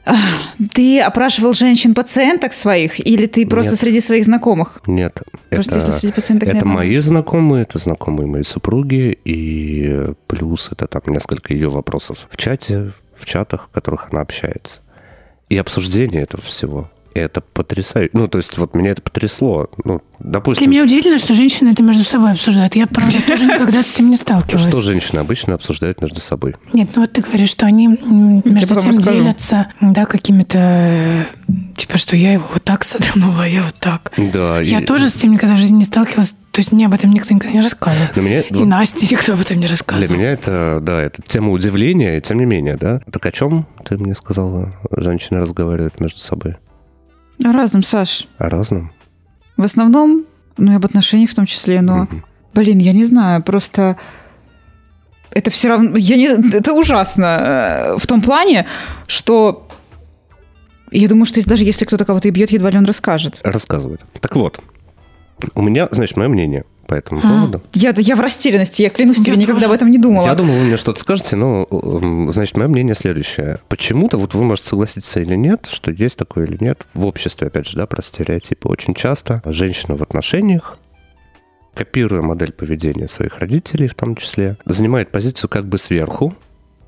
ах, 0.05 0.19
ты 0.73 1.01
опрашивал 1.01 1.53
женщин-пациенток 1.53 2.53
своих, 2.53 3.05
или 3.05 3.27
ты 3.27 3.47
просто 3.47 3.73
Нет. 3.73 3.81
среди 3.81 4.01
своих 4.01 4.25
знакомых? 4.25 4.83
Нет, 4.87 5.23
Просто 5.51 5.77
это... 5.77 5.87
если 5.87 5.99
среди 5.99 6.13
пациенток 6.13 6.49
Это 6.49 6.67
мои 6.67 6.99
знакомые, 6.99 7.63
это 7.63 7.79
знакомые 7.79 8.27
моей 8.27 8.45
супруги, 8.45 9.19
и 9.25 10.13
плюс 10.27 10.71
это 10.71 10.87
там 10.87 11.03
несколько 11.07 11.53
ее 11.53 11.69
вопросов 11.71 12.29
в 12.31 12.37
чате, 12.37 12.93
в 13.17 13.25
чатах, 13.25 13.69
в 13.69 13.75
которых 13.75 14.11
она 14.13 14.21
общается. 14.21 14.81
И 15.49 15.57
обсуждение 15.57 16.23
этого 16.23 16.43
всего. 16.43 16.91
Это 17.15 17.41
потрясающе. 17.41 18.11
Ну, 18.13 18.27
то 18.29 18.39
есть, 18.39 18.59
вот 18.59 18.75
меня 18.75 18.91
это 18.91 19.01
потрясло. 19.01 19.71
Ну, 19.85 20.03
Для 20.19 20.31
допустим, 20.33 20.69
меня 20.71 20.83
удивительно, 20.83 21.17
что 21.17 21.33
женщины 21.33 21.69
это 21.71 21.83
между 21.83 22.03
собой 22.03 22.33
обсуждают. 22.33 22.75
Я, 22.75 22.87
правда, 22.89 23.17
тоже 23.27 23.45
никогда 23.45 23.83
с 23.83 23.93
этим 23.93 24.11
не 24.11 24.17
сталкивалась. 24.17 24.67
что 24.69 24.83
женщины 24.83 25.21
обычно 25.21 25.55
обсуждают 25.55 26.03
между 26.03 26.21
собой? 26.21 26.57
Нет, 26.73 26.89
ну 26.97 27.03
вот 27.03 27.13
ты 27.13 27.23
говоришь, 27.23 27.51
что 27.51 27.67
они 27.67 27.87
м, 27.87 28.43
между 28.45 28.75
потом 28.75 28.93
тем 28.93 29.01
делятся, 29.01 29.69
да, 29.81 30.07
какими-то, 30.07 30.59
э, 30.61 31.25
типа, 31.77 31.99
что 31.99 32.17
я 32.17 32.33
его 32.33 32.47
вот 32.53 32.65
так 32.65 32.83
саданула, 32.85 33.45
а 33.45 33.47
я 33.49 33.63
вот 33.63 33.77
так. 33.79 34.11
Да, 34.17 34.61
Я 34.61 34.81
и- 34.81 34.85
тоже 34.85 35.09
с 35.09 35.17
этим 35.17 35.33
никогда 35.35 35.55
в 35.55 35.59
жизни 35.59 35.79
не 35.79 35.85
сталкивалась. 35.85 36.35
То 36.51 36.61
есть 36.61 36.71
мне 36.71 36.87
об 36.87 36.93
этом 36.95 37.13
никто 37.13 37.35
никогда 37.35 37.53
не 37.55 37.63
рассказывал. 37.63 38.07
Но 38.15 38.23
меня, 38.23 38.41
И 38.41 38.55
вот 38.55 38.67
Насте 38.67 39.09
никто 39.11 39.33
об 39.33 39.41
этом 39.41 39.57
не 39.57 39.63
для 39.63 39.71
рассказывал. 39.71 40.15
меня 40.17 40.31
это, 40.31 40.79
да, 40.81 41.03
это 41.03 41.21
тема 41.23 41.51
удивления, 41.51 42.17
и 42.17 42.21
тем 42.21 42.39
не 42.39 42.45
менее, 42.45 42.77
да. 42.77 43.01
Так 43.11 43.27
о 43.27 43.33
чем, 43.33 43.67
ты 43.85 43.99
мне 43.99 44.15
сказала, 44.15 44.73
женщины 44.97 45.41
разговаривают 45.41 45.99
между 46.01 46.21
собой? 46.21 46.55
О 47.43 47.53
разном, 47.53 47.83
Саш. 47.83 48.29
О 48.39 48.49
разном? 48.49 48.93
В 49.57 49.63
основном, 49.63 50.25
ну 50.57 50.73
и 50.73 50.75
об 50.77 50.85
отношениях 50.85 51.31
в 51.31 51.35
том 51.35 51.47
числе, 51.47 51.81
но, 51.81 52.03
Мгм. 52.05 52.25
блин, 52.55 52.79
я 52.79 52.93
не 52.93 53.05
знаю, 53.05 53.43
просто 53.43 53.97
это 55.31 55.51
все 55.51 55.69
равно, 55.69 55.97
я 55.97 56.17
не, 56.17 56.27
это 56.57 56.73
ужасно 56.73 57.25
э, 57.95 57.99
в 57.99 58.07
том 58.07 58.23
плане, 58.23 58.67
что 59.07 59.69
я 60.91 61.09
думаю, 61.09 61.25
что 61.27 61.45
даже 61.49 61.65
если 61.65 61.85
кто-то 61.85 62.05
кого-то 62.05 62.29
и 62.29 62.31
бьет, 62.31 62.51
едва 62.53 62.71
ли 62.71 62.79
он 62.79 62.85
расскажет. 62.85 63.41
Рассказывают. 63.43 64.03
Так 64.21 64.37
вот, 64.37 64.61
у 65.55 65.63
меня, 65.63 65.89
значит, 65.91 66.17
мое 66.17 66.29
мнение 66.29 66.65
по 66.85 66.95
этому 66.95 67.21
А. 67.23 67.29
поводу. 67.29 67.63
Я, 67.73 67.93
я 67.97 68.17
в 68.17 68.21
растерянности, 68.21 68.83
я 68.83 68.91
клянусь 68.91 69.19
Я 69.19 69.25
тебе, 69.25 69.37
никогда 69.37 69.61
тоже. 69.63 69.67
об 69.67 69.73
этом 69.73 69.91
не 69.91 69.99
думала. 69.99 70.25
Я 70.27 70.35
думал, 70.35 70.55
вы 70.55 70.65
мне 70.65 70.77
что-то 70.77 71.01
скажете, 71.01 71.37
но, 71.37 71.67
значит, 72.31 72.57
мое 72.57 72.69
мнение 72.69 72.95
следующее. 72.95 73.59
Почему-то, 73.69 74.17
вот 74.19 74.35
вы 74.35 74.45
можете 74.45 74.69
согласиться 74.69 75.21
или 75.21 75.35
нет, 75.35 75.67
что 75.71 75.91
есть 75.91 76.19
такое 76.19 76.47
или 76.47 76.57
нет, 76.61 76.87
в 76.95 77.05
обществе, 77.07 77.49
опять 77.49 77.67
же, 77.67 77.77
да, 77.77 77.87
про 77.87 78.03
стереотипы, 78.03 78.69
очень 78.69 78.95
часто 78.95 79.43
женщина 79.45 79.97
в 79.97 80.03
отношениях, 80.03 80.79
копируя 81.75 82.23
модель 82.23 82.53
поведения 82.53 83.09
своих 83.09 83.39
родителей 83.39 83.89
в 83.89 83.95
том 83.95 84.15
числе, 84.17 84.57
занимает 84.65 85.11
позицию 85.11 85.51
как 85.51 85.67
бы 85.67 85.79
сверху, 85.79 86.35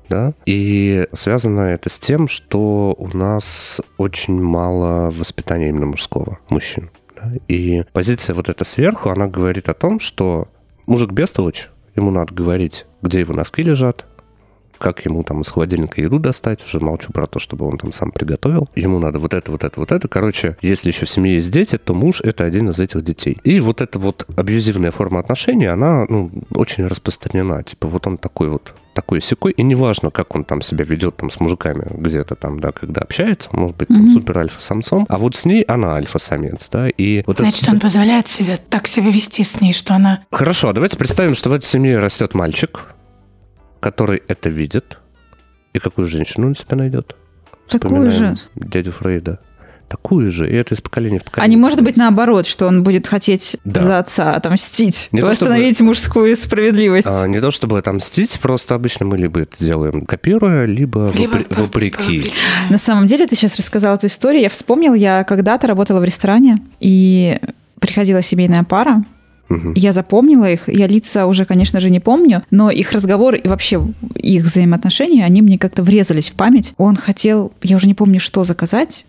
да, 0.09 0.31
и 0.45 1.05
связано 1.11 1.59
это 1.61 1.89
с 1.89 1.99
тем, 1.99 2.29
что 2.29 2.95
у 2.97 3.09
нас 3.17 3.81
очень 3.97 4.41
мало 4.41 5.11
воспитания 5.11 5.67
именно 5.69 5.87
мужского, 5.87 6.39
мужчин. 6.49 6.89
Да. 7.21 7.31
И 7.47 7.83
позиция 7.93 8.33
вот 8.33 8.49
эта 8.49 8.63
сверху, 8.63 9.09
она 9.09 9.27
говорит 9.27 9.69
о 9.69 9.73
том, 9.73 9.99
что 9.99 10.47
мужик 10.85 11.11
бестолочь, 11.11 11.69
ему 11.95 12.11
надо 12.11 12.33
говорить, 12.33 12.85
где 13.01 13.19
его 13.19 13.33
носки 13.33 13.63
лежат, 13.63 14.05
как 14.77 15.03
ему 15.05 15.23
там 15.23 15.41
из 15.41 15.49
холодильника 15.49 16.01
еду 16.01 16.19
достать, 16.19 16.63
уже 16.63 16.79
молчу 16.79 17.11
про 17.11 17.27
то, 17.27 17.39
чтобы 17.39 17.67
он 17.67 17.77
там 17.77 17.91
сам 17.91 18.11
приготовил. 18.11 18.69
Ему 18.75 18.99
надо 18.99 19.19
вот 19.19 19.33
это, 19.33 19.51
вот 19.51 19.63
это, 19.63 19.79
вот 19.79 19.91
это. 19.91 20.07
Короче, 20.07 20.57
если 20.61 20.89
еще 20.89 21.05
в 21.05 21.09
семье 21.09 21.35
есть 21.35 21.51
дети, 21.51 21.77
то 21.77 21.93
муж— 21.93 22.21
это 22.23 22.43
один 22.43 22.69
из 22.69 22.79
этих 22.79 23.03
детей. 23.03 23.37
И 23.43 23.59
вот 23.59 23.81
эта 23.81 23.99
вот 23.99 24.25
абьюзивная 24.35 24.91
форма 24.91 25.19
отношений, 25.19 25.65
она 25.65 26.05
ну, 26.07 26.31
очень 26.51 26.85
распространена. 26.85 27.63
Типа 27.63 27.87
вот 27.87 28.05
он 28.07 28.17
такой 28.17 28.49
вот 28.49 28.75
такой 28.97 29.21
секой, 29.21 29.51
и 29.51 29.61
неважно, 29.61 30.09
как 30.09 30.33
он 30.35 30.43
там 30.43 30.63
себя 30.63 30.83
ведет 30.83 31.17
там 31.17 31.29
с 31.29 31.39
мужиками 31.39 31.85
где-то 31.91 32.33
там, 32.35 32.59
да, 32.59 32.71
когда 32.71 33.01
общается, 33.01 33.47
может 33.51 33.77
быть, 33.77 33.89
там, 33.89 33.97
Мгм. 34.01 34.13
супер 34.13 34.39
альфа-самцом, 34.39 35.05
а 35.07 35.19
вот 35.19 35.35
с 35.35 35.45
ней 35.45 35.61
она 35.61 35.93
альфа-самец, 35.93 36.67
да, 36.71 36.89
и 36.89 37.21
вот 37.27 37.35
это- 37.39 37.43
Значит, 37.43 37.69
он 37.69 37.79
позволяет 37.79 38.27
себе 38.27 38.57
так 38.57 38.87
себя 38.87 39.11
вести 39.11 39.43
с 39.43 39.61
ней, 39.61 39.71
что 39.73 39.93
она... 39.93 40.23
Хорошо, 40.31 40.69
а 40.69 40.73
давайте 40.73 40.97
представим, 40.97 41.35
что 41.35 41.51
в 41.51 41.53
этой 41.53 41.65
семье 41.65 41.99
растет 41.99 42.33
мальчик, 42.33 42.85
который 43.79 44.23
это 44.27 44.49
видит. 44.49 44.97
И 45.73 45.79
какую 45.79 46.07
женщину 46.07 46.47
он 46.47 46.55
себе 46.55 46.75
найдет? 46.75 47.15
Такую 47.69 48.09
Вспоминаем 48.09 48.35
же. 48.37 48.41
Дядю 48.55 48.91
Фрейда. 48.93 49.39
Такую 49.87 50.31
же. 50.31 50.49
И 50.51 50.53
это 50.53 50.75
из 50.75 50.81
поколения 50.81 51.19
в 51.19 51.21
А 51.21 51.25
поколение. 51.25 51.55
не 51.55 51.61
может 51.61 51.81
быть 51.81 51.95
наоборот, 51.95 52.45
что 52.45 52.67
он 52.67 52.83
будет 52.83 53.07
хотеть 53.07 53.55
Да. 53.63 53.81
за 53.81 53.99
отца 53.99 54.33
отомстить, 54.35 55.07
Не 55.13 55.21
то 55.21 55.27
восстановить 55.27 55.79
мужскую 55.79 56.35
справедливость. 56.35 57.07
А, 57.07 57.25
не 57.27 57.39
то 57.39 57.51
чтобы 57.51 57.77
отомстить, 57.79 58.37
просто 58.41 58.75
обычно 58.75 59.05
мы 59.05 59.17
либо 59.17 59.39
это 59.41 59.55
делаем 59.63 60.05
копируя, 60.05 60.65
либо, 60.65 61.09
Либо 61.15 61.37
вопреки. 61.49 61.55
вопреки. 61.55 62.31
На 62.69 62.77
самом 62.77 63.05
деле, 63.05 63.27
ты 63.27 63.35
сейчас 63.35 63.55
рассказала 63.55 63.95
эту 63.95 64.07
историю. 64.07 64.41
Я 64.41 64.49
вспомнила, 64.49 64.93
я 64.93 65.23
когда-то 65.23 65.67
работала 65.67 66.01
в 66.01 66.03
ресторане, 66.03 66.57
и 66.81 67.39
приходила 67.79 68.21
семейная 68.21 68.63
пара. 68.63 69.05
Мгм. 69.47 69.71
Я 69.75 69.93
запомнила 69.93 70.51
их. 70.51 70.67
Я 70.67 70.87
лица 70.87 71.25
уже, 71.25 71.45
конечно 71.45 71.79
же, 71.79 71.89
не 71.89 72.01
помню, 72.01 72.43
но 72.51 72.69
их 72.69 72.91
разговор 72.91 73.35
и 73.35 73.47
вообще 73.47 73.81
их 74.15 74.43
взаимоотношения, 74.43 75.23
они 75.23 75.41
мне 75.41 75.57
как-то 75.57 75.81
врезались 75.83 76.29
в 76.29 76.33
память. 76.33 76.73
Он 76.75 76.97
хотел, 76.97 77.53
я 77.63 77.77
уже 77.77 77.87
не 77.87 77.93
помню, 77.93 78.19
что 78.19 78.43
заказать. 78.43 79.05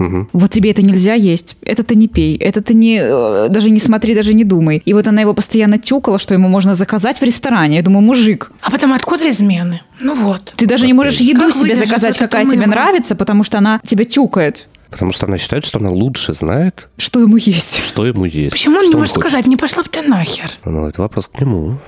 Мгм. 0.00 0.28
Вот 0.32 0.50
тебе 0.50 0.70
это 0.70 0.82
нельзя 0.82 1.12
есть, 1.14 1.56
это 1.62 1.82
ты 1.84 1.94
не 1.94 2.08
пей, 2.08 2.36
это 2.38 2.62
ты 2.62 2.72
не, 2.74 2.98
э, 3.02 3.48
даже 3.50 3.68
не 3.70 3.78
смотри, 3.78 4.14
даже 4.14 4.32
не 4.32 4.44
думай. 4.44 4.82
И 4.86 4.94
вот 4.94 5.06
она 5.06 5.20
его 5.20 5.34
постоянно 5.34 5.78
тюкала, 5.78 6.18
что 6.18 6.32
ему 6.34 6.48
можно 6.48 6.74
заказать 6.74 7.18
в 7.20 7.22
ресторане. 7.22 7.76
Я 7.76 7.82
думаю, 7.82 8.00
мужик, 8.02 8.50
А 8.62 8.70
потом 8.70 8.94
откуда 8.94 9.28
измены? 9.28 9.82
Ну 10.00 10.14
вот. 10.14 10.54
ты 10.56 10.66
даже 10.66 10.86
не 10.86 10.94
можешь 10.94 11.20
еду 11.20 11.42
Как 11.42 11.54
себе 11.54 11.76
заказать, 11.76 12.16
какая 12.16 12.44
тебе 12.46 12.60
мымру? 12.60 12.70
нравится, 12.70 13.14
потому 13.14 13.44
что 13.44 13.58
она 13.58 13.78
тебя 13.86 14.04
тюкает. 14.04 14.68
Потому 14.90 15.12
что 15.12 15.26
она 15.26 15.36
считает, 15.38 15.64
что 15.66 15.78
она 15.78 15.90
лучше 15.90 16.32
знает, 16.32 16.88
Что 16.96 17.20
ему 17.20 17.36
есть? 17.36 17.84
что 17.84 18.06
ему 18.06 18.24
есть. 18.24 18.52
Почему 18.52 18.78
он 18.78 18.84
что 18.84 18.94
не 18.94 18.98
может 18.98 19.14
хочет. 19.14 19.30
сказать, 19.30 19.46
не 19.46 19.56
пошла 19.56 19.82
бы 19.82 19.88
ты 19.90 20.00
нахер? 20.02 20.50
Ну, 20.64 20.88
это 20.88 21.00
вопрос 21.02 21.28
к 21.28 21.38
нему. 21.40 21.78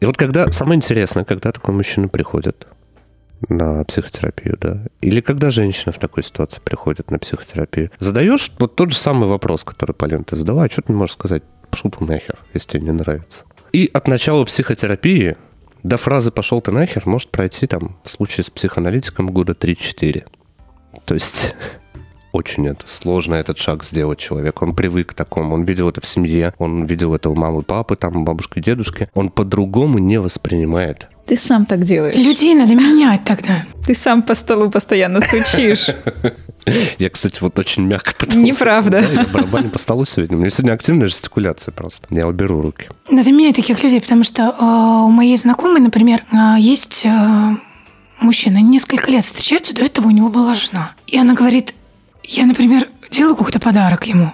И 0.00 0.06
вот 0.06 0.16
когда, 0.16 0.50
самое 0.50 0.76
интересное, 0.76 1.24
когда 1.24 1.52
такой 1.52 1.74
мужчина 1.74 2.08
приходит 2.08 2.66
на 3.48 3.84
психотерапию, 3.84 4.56
да, 4.60 4.82
или 5.00 5.20
когда 5.20 5.50
женщина 5.50 5.92
в 5.92 5.98
такой 5.98 6.22
ситуации 6.22 6.60
приходит 6.62 7.10
на 7.10 7.18
психотерапию, 7.18 7.90
задаешь 7.98 8.52
вот 8.58 8.76
тот 8.76 8.90
же 8.90 8.96
самый 8.96 9.28
вопрос, 9.28 9.64
который, 9.64 9.92
Полин, 9.92 10.24
ты 10.24 10.36
задала, 10.36 10.64
а 10.64 10.70
что 10.70 10.82
ты 10.82 10.92
не 10.92 10.98
можешь 10.98 11.14
сказать? 11.14 11.42
Пошел 11.70 11.90
ты 11.90 12.04
нахер, 12.04 12.38
если 12.52 12.68
тебе 12.68 12.82
не 12.84 12.92
нравится. 12.92 13.44
И 13.72 13.90
от 13.92 14.06
начала 14.06 14.44
психотерапии 14.44 15.36
до 15.82 15.96
фразы 15.98 16.30
«пошел 16.30 16.62
ты 16.62 16.70
нахер» 16.70 17.02
может 17.06 17.30
пройти 17.30 17.66
там 17.66 17.96
в 18.04 18.10
случае 18.10 18.44
с 18.44 18.50
психоаналитиком 18.50 19.26
года 19.26 19.52
3-4. 19.52 20.24
То 21.04 21.14
есть 21.14 21.54
очень 22.32 22.66
это 22.66 22.88
сложно 22.88 23.34
этот 23.34 23.58
шаг 23.58 23.84
сделать 23.84 24.18
человек. 24.18 24.62
Он 24.62 24.74
привык 24.74 25.10
к 25.10 25.14
такому, 25.14 25.54
он 25.54 25.64
видел 25.64 25.90
это 25.90 26.00
в 26.00 26.06
семье, 26.06 26.54
он 26.58 26.84
видел 26.86 27.14
это 27.14 27.28
у 27.28 27.34
мамы, 27.34 27.62
папы, 27.62 27.96
там, 27.96 28.24
бабушки, 28.24 28.60
дедушки. 28.60 29.08
Он 29.12 29.28
по-другому 29.28 29.98
не 29.98 30.18
воспринимает. 30.18 31.08
Ты 31.26 31.36
сам 31.36 31.64
так 31.64 31.82
делаешь. 31.84 32.16
Людей 32.16 32.54
надо 32.54 32.74
менять 32.74 33.24
тогда. 33.24 33.64
Ты 33.86 33.94
сам 33.94 34.22
по 34.22 34.34
столу 34.34 34.70
постоянно 34.70 35.20
стучишь. 35.20 35.88
Я, 36.98 37.10
кстати, 37.10 37.38
вот 37.40 37.58
очень 37.58 37.82
мягко 37.82 38.14
пытался. 38.14 38.38
Неправда. 38.38 39.02
Да, 39.02 39.22
я 39.22 39.24
барабаню 39.24 39.68
по 39.68 39.78
столу 39.78 40.06
сегодня. 40.06 40.36
У 40.36 40.40
меня 40.40 40.48
сегодня 40.48 40.72
активная 40.72 41.08
жестикуляция 41.08 41.72
просто. 41.72 42.06
Я 42.10 42.26
уберу 42.26 42.62
руки. 42.62 42.88
Надо 43.10 43.30
менять 43.32 43.56
таких 43.56 43.82
людей, 43.82 44.00
потому 44.00 44.22
что 44.22 44.44
э, 44.58 44.64
у 45.06 45.10
моей 45.10 45.36
знакомой, 45.36 45.80
например, 45.80 46.24
э, 46.32 46.58
есть 46.58 47.02
э, 47.04 47.56
мужчина, 48.18 48.62
несколько 48.62 49.10
лет 49.10 49.24
встречаются, 49.24 49.74
до 49.74 49.82
этого 49.82 50.06
у 50.08 50.10
него 50.10 50.30
была 50.30 50.54
жена. 50.54 50.92
И 51.06 51.18
она 51.18 51.34
говорит, 51.34 51.74
я, 52.22 52.46
например, 52.46 52.88
делаю 53.10 53.36
какой-то 53.36 53.60
подарок 53.60 54.06
ему. 54.06 54.32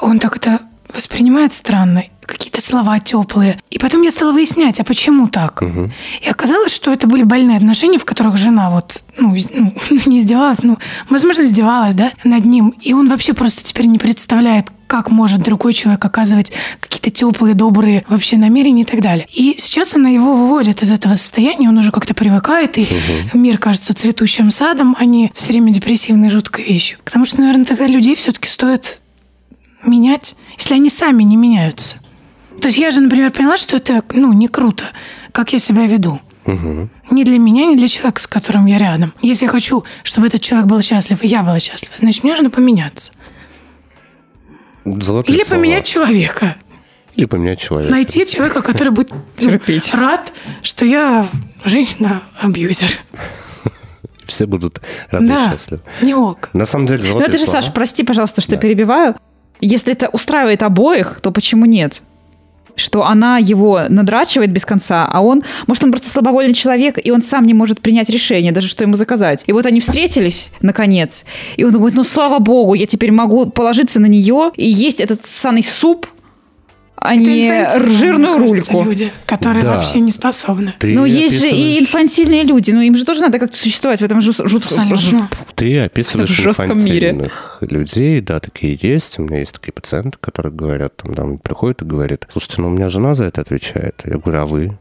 Он 0.00 0.18
так 0.18 0.36
это 0.36 0.60
воспринимает 0.94 1.52
странно, 1.52 2.04
какие-то 2.30 2.60
слова 2.60 2.98
теплые. 3.00 3.58
И 3.70 3.78
потом 3.78 4.02
я 4.02 4.10
стала 4.10 4.32
выяснять, 4.32 4.80
а 4.80 4.84
почему 4.84 5.28
так? 5.28 5.60
Мгм. 5.60 5.92
И 6.22 6.28
оказалось, 6.28 6.72
что 6.72 6.92
это 6.92 7.06
были 7.06 7.24
больные 7.24 7.56
отношения, 7.56 7.98
в 7.98 8.04
которых 8.04 8.36
жена 8.36 8.70
вот, 8.70 9.02
ну, 9.18 9.34
ну, 9.52 9.74
не 10.06 10.18
издевалась, 10.18 10.62
ну, 10.62 10.78
возможно, 11.08 11.42
издевалась, 11.42 11.94
да, 11.94 12.12
над 12.24 12.44
ним. 12.44 12.74
И 12.80 12.92
он 12.92 13.08
вообще 13.08 13.32
просто 13.32 13.64
теперь 13.64 13.86
не 13.86 13.98
представляет, 13.98 14.66
как 14.86 15.12
может 15.12 15.42
другой 15.42 15.72
человек 15.72 16.04
оказывать 16.04 16.50
какие-то 16.80 17.10
теплые, 17.10 17.54
добрые 17.54 18.04
вообще 18.08 18.36
намерения 18.36 18.82
и 18.82 18.84
так 18.84 19.00
далее. 19.00 19.26
И 19.32 19.54
сейчас 19.56 19.94
она 19.94 20.08
его 20.08 20.34
выводит 20.34 20.82
из 20.82 20.90
этого 20.90 21.14
состояния, 21.14 21.68
он 21.68 21.78
уже 21.78 21.92
как-то 21.92 22.12
привыкает, 22.12 22.76
и 22.76 22.88
мир 23.32 23.58
кажется 23.58 23.94
цветущим 23.94 24.50
садом, 24.50 24.96
а 24.98 25.04
не 25.04 25.30
все 25.34 25.52
время 25.52 25.72
депрессивной 25.72 26.28
жуткой 26.28 26.64
вещью. 26.64 26.98
Потому 27.04 27.24
что, 27.24 27.40
наверное, 27.40 27.66
тогда 27.66 27.86
людей 27.86 28.16
все-таки 28.16 28.48
стоит 28.48 29.00
менять, 29.84 30.36
если 30.58 30.74
они 30.74 30.90
сами 30.90 31.22
не 31.22 31.36
меняются. 31.36 31.96
То 32.60 32.68
есть 32.68 32.78
я 32.78 32.90
же, 32.90 33.00
например, 33.00 33.30
поняла, 33.32 33.56
что 33.56 33.76
это 33.76 34.02
ну, 34.12 34.32
не 34.32 34.48
круто, 34.48 34.84
как 35.32 35.52
я 35.52 35.58
себя 35.58 35.86
веду. 35.86 36.20
Мгм. 36.46 36.90
Ни 37.10 37.24
для 37.24 37.38
меня, 37.38 37.66
ни 37.66 37.76
для 37.76 37.88
человека, 37.88 38.20
с 38.20 38.26
которым 38.26 38.66
я 38.66 38.78
рядом. 38.78 39.12
Если 39.22 39.44
я 39.46 39.50
хочу, 39.50 39.84
чтобы 40.02 40.26
этот 40.26 40.40
человек 40.42 40.66
был 40.68 40.80
счастлив, 40.80 41.22
и 41.22 41.26
я 41.26 41.42
была 41.42 41.58
счастлива, 41.58 41.94
значит, 41.96 42.22
мне 42.24 42.32
нужно 42.32 42.50
поменяться. 42.50 43.12
Золотые 44.84 45.36
Или 45.36 45.44
слова. 45.44 45.60
поменять 45.60 45.86
человека. 45.86 46.56
Или 47.14 47.26
поменять 47.26 47.60
человека. 47.60 47.92
Найти 47.92 48.24
человека, 48.26 48.62
который 48.62 48.90
будет 48.92 49.10
ну, 49.12 49.20
Терпеть. 49.38 49.92
рад, 49.94 50.32
что 50.62 50.86
я 50.86 51.28
женщина-абьюзер. 51.64 52.90
Все 54.26 54.46
будут 54.46 54.80
рады 55.10 55.24
и 55.24 55.28
Да, 55.28 55.50
счастливы. 55.52 55.82
не 56.02 56.14
ок. 56.14 56.50
На 56.52 56.64
самом 56.64 56.86
деле, 56.86 57.00
Ну 57.02 57.08
золотые 57.08 57.28
это 57.28 57.38
же, 57.38 57.44
слова. 57.44 57.60
Саш, 57.62 57.72
прости, 57.74 58.04
пожалуйста, 58.04 58.40
что 58.40 58.52
Да. 58.52 58.56
перебиваю. 58.58 59.16
Если 59.60 59.92
это 59.92 60.08
устраивает 60.08 60.62
обоих, 60.62 61.20
то 61.22 61.30
почему 61.30 61.66
нет? 61.66 62.02
Что 62.76 63.04
она 63.04 63.38
его 63.38 63.82
надрачивает 63.88 64.50
без 64.50 64.64
конца, 64.64 65.06
а 65.10 65.20
он... 65.20 65.42
Может, 65.66 65.84
он 65.84 65.90
просто 65.90 66.08
слабовольный 66.08 66.54
человек, 66.54 66.98
и 67.02 67.10
он 67.10 67.22
сам 67.22 67.44
не 67.44 67.52
может 67.52 67.80
принять 67.80 68.08
решение, 68.08 68.52
даже 68.52 68.68
что 68.68 68.84
ему 68.84 68.96
заказать. 68.96 69.44
И 69.46 69.52
вот 69.52 69.66
они 69.66 69.80
встретились, 69.80 70.50
наконец, 70.62 71.24
и 71.56 71.64
он 71.64 71.72
думает, 71.72 71.94
ну, 71.94 72.04
слава 72.04 72.38
богу, 72.38 72.74
я 72.74 72.86
теперь 72.86 73.12
могу 73.12 73.46
положиться 73.46 74.00
на 74.00 74.06
нее 74.06 74.52
и 74.56 74.68
есть 74.68 75.00
этот 75.00 75.26
ссаный 75.26 75.62
суп, 75.62 76.06
а 77.00 77.14
Это 77.14 77.22
не 77.24 77.96
жирную 77.96 78.38
кажется, 78.38 78.72
рульку. 78.72 78.84
люди, 78.88 79.12
которые 79.26 79.62
Да. 79.62 79.76
вообще 79.76 80.00
не 80.00 80.12
способны. 80.12 80.74
Ты 80.78 80.94
Ну, 80.94 81.04
есть 81.06 81.40
же 81.40 81.48
и 81.48 81.78
инфантильные 81.80 82.42
люди, 82.42 82.70
но 82.72 82.82
им 82.82 82.96
же 82.96 83.04
тоже 83.04 83.20
надо 83.20 83.38
как-то 83.38 83.56
существовать 83.56 84.00
в 84.00 84.04
этом 84.04 84.20
жут- 84.20 84.46
жутком... 84.48 84.92
Абсолютно. 84.92 85.30
Ты 85.54 85.78
описываешь 85.80 86.28
жестком 86.28 86.78
мире. 86.78 87.10
инфантильных 87.10 87.58
людей, 87.62 88.20
да, 88.20 88.40
такие 88.40 88.78
есть. 88.80 89.18
У 89.18 89.22
меня 89.22 89.38
есть 89.40 89.52
такие 89.54 89.72
пациенты, 89.72 90.18
которые 90.20 90.52
говорят, 90.52 90.96
там, 90.96 91.14
там 91.14 91.38
приходят 91.38 91.82
и 91.82 91.84
говорят, 91.84 92.26
слушайте, 92.32 92.56
ну 92.62 92.68
у 92.68 92.70
меня 92.70 92.88
жена 92.88 93.14
за 93.14 93.24
это 93.24 93.40
отвечает. 93.40 94.02
Я 94.04 94.18
говорю, 94.18 94.40
а 94.42 94.46
вы? 94.46 94.78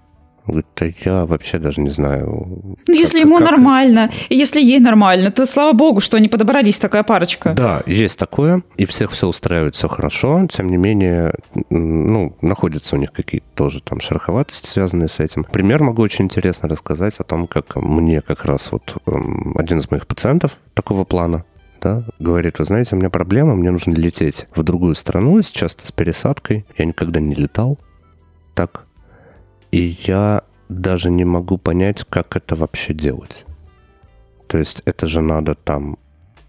Да 0.75 0.85
я 1.03 1.25
вообще 1.25 1.57
даже 1.59 1.81
не 1.81 1.89
знаю. 1.89 2.77
Ну, 2.87 2.93
если 2.93 3.19
ему 3.19 3.37
как- 3.37 3.51
нормально, 3.51 4.11
и 4.29 4.35
если 4.35 4.61
ей 4.61 4.79
нормально, 4.79 5.31
то 5.31 5.45
слава 5.45 5.73
богу, 5.73 5.99
что 5.99 6.17
они 6.17 6.27
подобрались, 6.27 6.79
такая 6.79 7.03
парочка. 7.03 7.53
Да, 7.53 7.83
есть 7.85 8.17
такое, 8.17 8.63
и 8.77 8.85
всех 8.85 9.11
все 9.11 9.27
устраивает, 9.27 9.75
все 9.75 9.87
хорошо. 9.87 10.47
Тем 10.51 10.69
не 10.69 10.77
менее, 10.77 11.33
ну, 11.69 12.35
находятся 12.41 12.95
у 12.95 12.99
них 12.99 13.11
какие-то 13.11 13.47
тоже 13.55 13.81
там 13.81 13.99
шероховатости, 13.99 14.67
связанные 14.67 15.09
с 15.09 15.19
этим. 15.19 15.43
Пример 15.43 15.83
могу 15.83 16.01
очень 16.01 16.25
интересно 16.25 16.69
рассказать 16.69 17.17
о 17.17 17.23
том, 17.23 17.47
как 17.47 17.75
мне 17.75 18.21
как 18.21 18.45
раз 18.45 18.71
вот 18.71 18.97
эм, 19.05 19.55
один 19.57 19.79
из 19.79 19.89
моих 19.91 20.07
пациентов 20.07 20.57
такого 20.73 21.03
плана 21.03 21.45
да, 21.81 22.03
говорит, 22.19 22.59
вы 22.59 22.65
знаете, 22.65 22.95
у 22.95 22.99
меня 22.99 23.09
проблема, 23.09 23.55
мне 23.55 23.71
нужно 23.71 23.93
лететь 23.93 24.47
в 24.53 24.63
другую 24.63 24.95
страну, 24.95 25.41
часто 25.41 25.87
с 25.87 25.91
пересадкой. 25.91 26.65
Я 26.77 26.85
никогда 26.85 27.19
не 27.19 27.33
летал 27.33 27.79
так. 28.53 28.85
И 29.71 29.95
я 30.05 30.43
даже 30.67 31.09
не 31.11 31.25
могу 31.25 31.57
понять, 31.57 32.05
как 32.09 32.35
это 32.35 32.55
вообще 32.55 32.93
делать. 32.93 33.45
То 34.47 34.57
есть 34.57 34.81
это 34.85 35.05
же 35.07 35.21
надо 35.21 35.55
там 35.55 35.97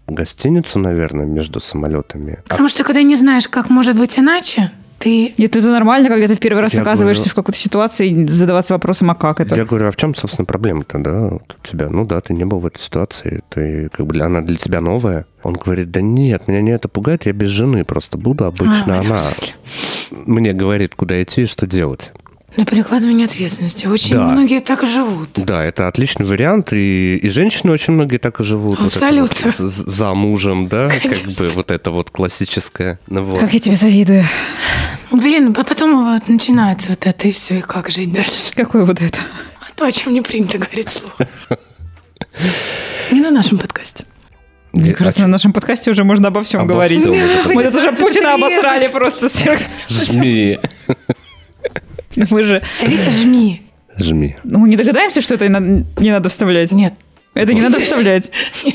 гостиницу, 0.07 0.79
наверное, 0.79 1.25
между 1.25 1.59
самолетами. 1.59 2.39
А 2.45 2.49
Потому 2.49 2.69
что 2.69 2.83
когда 2.83 3.01
не 3.03 3.15
знаешь, 3.15 3.47
как 3.47 3.69
может 3.69 3.97
быть 3.97 4.17
иначе, 4.17 4.71
ты 4.97 5.33
Нет, 5.37 5.55
это 5.55 5.71
нормально, 5.71 6.09
когда 6.09 6.27
ты 6.27 6.35
в 6.35 6.39
первый 6.39 6.61
раз 6.61 6.73
Я 6.73 6.81
оказываешься 6.81 7.23
говорю- 7.23 7.31
в 7.31 7.35
какой-то 7.35 7.59
ситуации 7.59 8.09
и 8.09 8.27
задаваться 8.27 8.73
вопросом, 8.73 9.09
а 9.09 9.15
как 9.15 9.39
это? 9.39 9.55
Я 9.55 9.65
говорю, 9.65 9.87
а 9.87 9.91
в 9.91 9.95
чем, 9.95 10.13
собственно, 10.13 10.45
проблема-то, 10.45 10.99
да, 10.99 11.19
вот 11.21 11.55
у 11.63 11.67
тебя? 11.67 11.89
Ну 11.89 12.05
да, 12.05 12.21
ты 12.21 12.33
не 12.33 12.45
был 12.45 12.59
в 12.59 12.65
этой 12.67 12.79
ситуации, 12.81 13.43
ты 13.49 13.89
как 13.89 14.05
бы 14.05 14.19
она 14.19 14.41
для 14.41 14.57
тебя 14.57 14.79
новая. 14.79 15.25
Он 15.43 15.53
говорит, 15.53 15.89
да 15.89 16.01
нет, 16.01 16.47
меня 16.47 16.61
не 16.61 16.71
это 16.71 16.87
пугает, 16.87 17.25
я 17.25 17.33
без 17.33 17.49
жены 17.49 17.83
просто 17.83 18.19
буду, 18.19 18.45
обычно 18.45 18.97
А, 18.97 18.99
она 18.99 19.17
смысле. 19.17 19.55
мне 20.11 20.53
говорит, 20.53 20.93
куда 20.93 21.21
идти 21.23 21.43
и 21.43 21.45
что 21.47 21.65
делать. 21.65 22.11
На 22.57 22.65
перекладывание 22.65 23.25
ответственности. 23.25 23.85
Очень 23.85 24.15
Да. 24.15 24.23
многие 24.27 24.59
так 24.59 24.83
и 24.83 24.85
живут. 24.85 25.29
Да, 25.35 25.63
это 25.63 25.87
отличный 25.87 26.25
вариант, 26.25 26.73
и, 26.73 27.15
и 27.17 27.29
женщины 27.29 27.71
очень 27.71 27.93
многие 27.93 28.17
так 28.17 28.39
и 28.39 28.43
живут. 28.43 28.79
Вот 28.79 28.93
это 28.93 29.05
Абсолютно. 29.05 29.53
вот 29.57 29.71
з- 29.71 29.89
за 29.89 30.13
мужем, 30.13 30.67
да, 30.67 30.89
как 30.89 31.01
Конечно. 31.01 31.43
бы 31.45 31.49
вот 31.51 31.71
это 31.71 31.91
вот 31.91 32.09
классическое. 32.09 32.99
Ну 33.07 33.23
вот. 33.23 33.39
Как 33.39 33.53
я 33.53 33.59
тебе 33.59 33.75
завидую. 33.75 34.25
Блин, 35.11 35.55
а 35.57 35.63
потом 35.63 36.05
вот 36.13 36.27
начинается 36.27 36.89
вот 36.89 37.05
это, 37.05 37.27
и 37.27 37.31
все, 37.31 37.59
и 37.59 37.61
как 37.61 37.89
жить 37.89 38.11
дальше. 38.11 38.53
Какое 38.55 38.83
вот 38.85 39.01
это? 39.01 39.17
А 39.59 39.65
то, 39.75 39.85
о 39.85 39.91
чем 39.91 40.13
не 40.13 40.21
принято 40.21 40.57
говорить 40.57 40.89
вслух. 40.89 41.17
Не 43.11 43.19
на 43.21 43.31
нашем 43.31 43.57
подкасте. 43.57 44.05
Мне 44.73 44.91
И- 44.91 44.93
кажется, 44.93 45.21
а 45.23 45.25
на 45.27 45.31
нашем 45.33 45.51
подкасте 45.53 45.91
уже 45.91 46.03
можно 46.05 46.29
обо 46.29 46.41
всем 46.43 46.61
Обо 46.61 46.73
говорить. 46.73 46.99
всем 46.99 47.11
уже 47.11 47.53
Мы 47.53 47.63
даже 47.63 47.89
Тут 47.89 47.99
Путина 47.99 48.35
обосрали 48.35 48.87
просто. 48.87 49.27
Жми. 49.89 50.59
Мы 52.31 52.43
же... 52.43 52.61
Вика, 52.81 53.11
жми. 53.11 53.61
Жми. 53.97 54.35
Ну, 54.43 54.59
мы 54.59 54.69
не 54.69 54.77
догадаемся, 54.77 55.21
что 55.21 55.33
это 55.35 55.47
не 55.47 55.53
надо- 55.53 55.85
не 56.01 56.11
надо 56.11 56.29
вставлять? 56.29 56.71
Нет. 56.71 56.93
Это 57.33 57.53
не 57.53 57.61
надо 57.61 57.79
вставлять. 57.79 58.31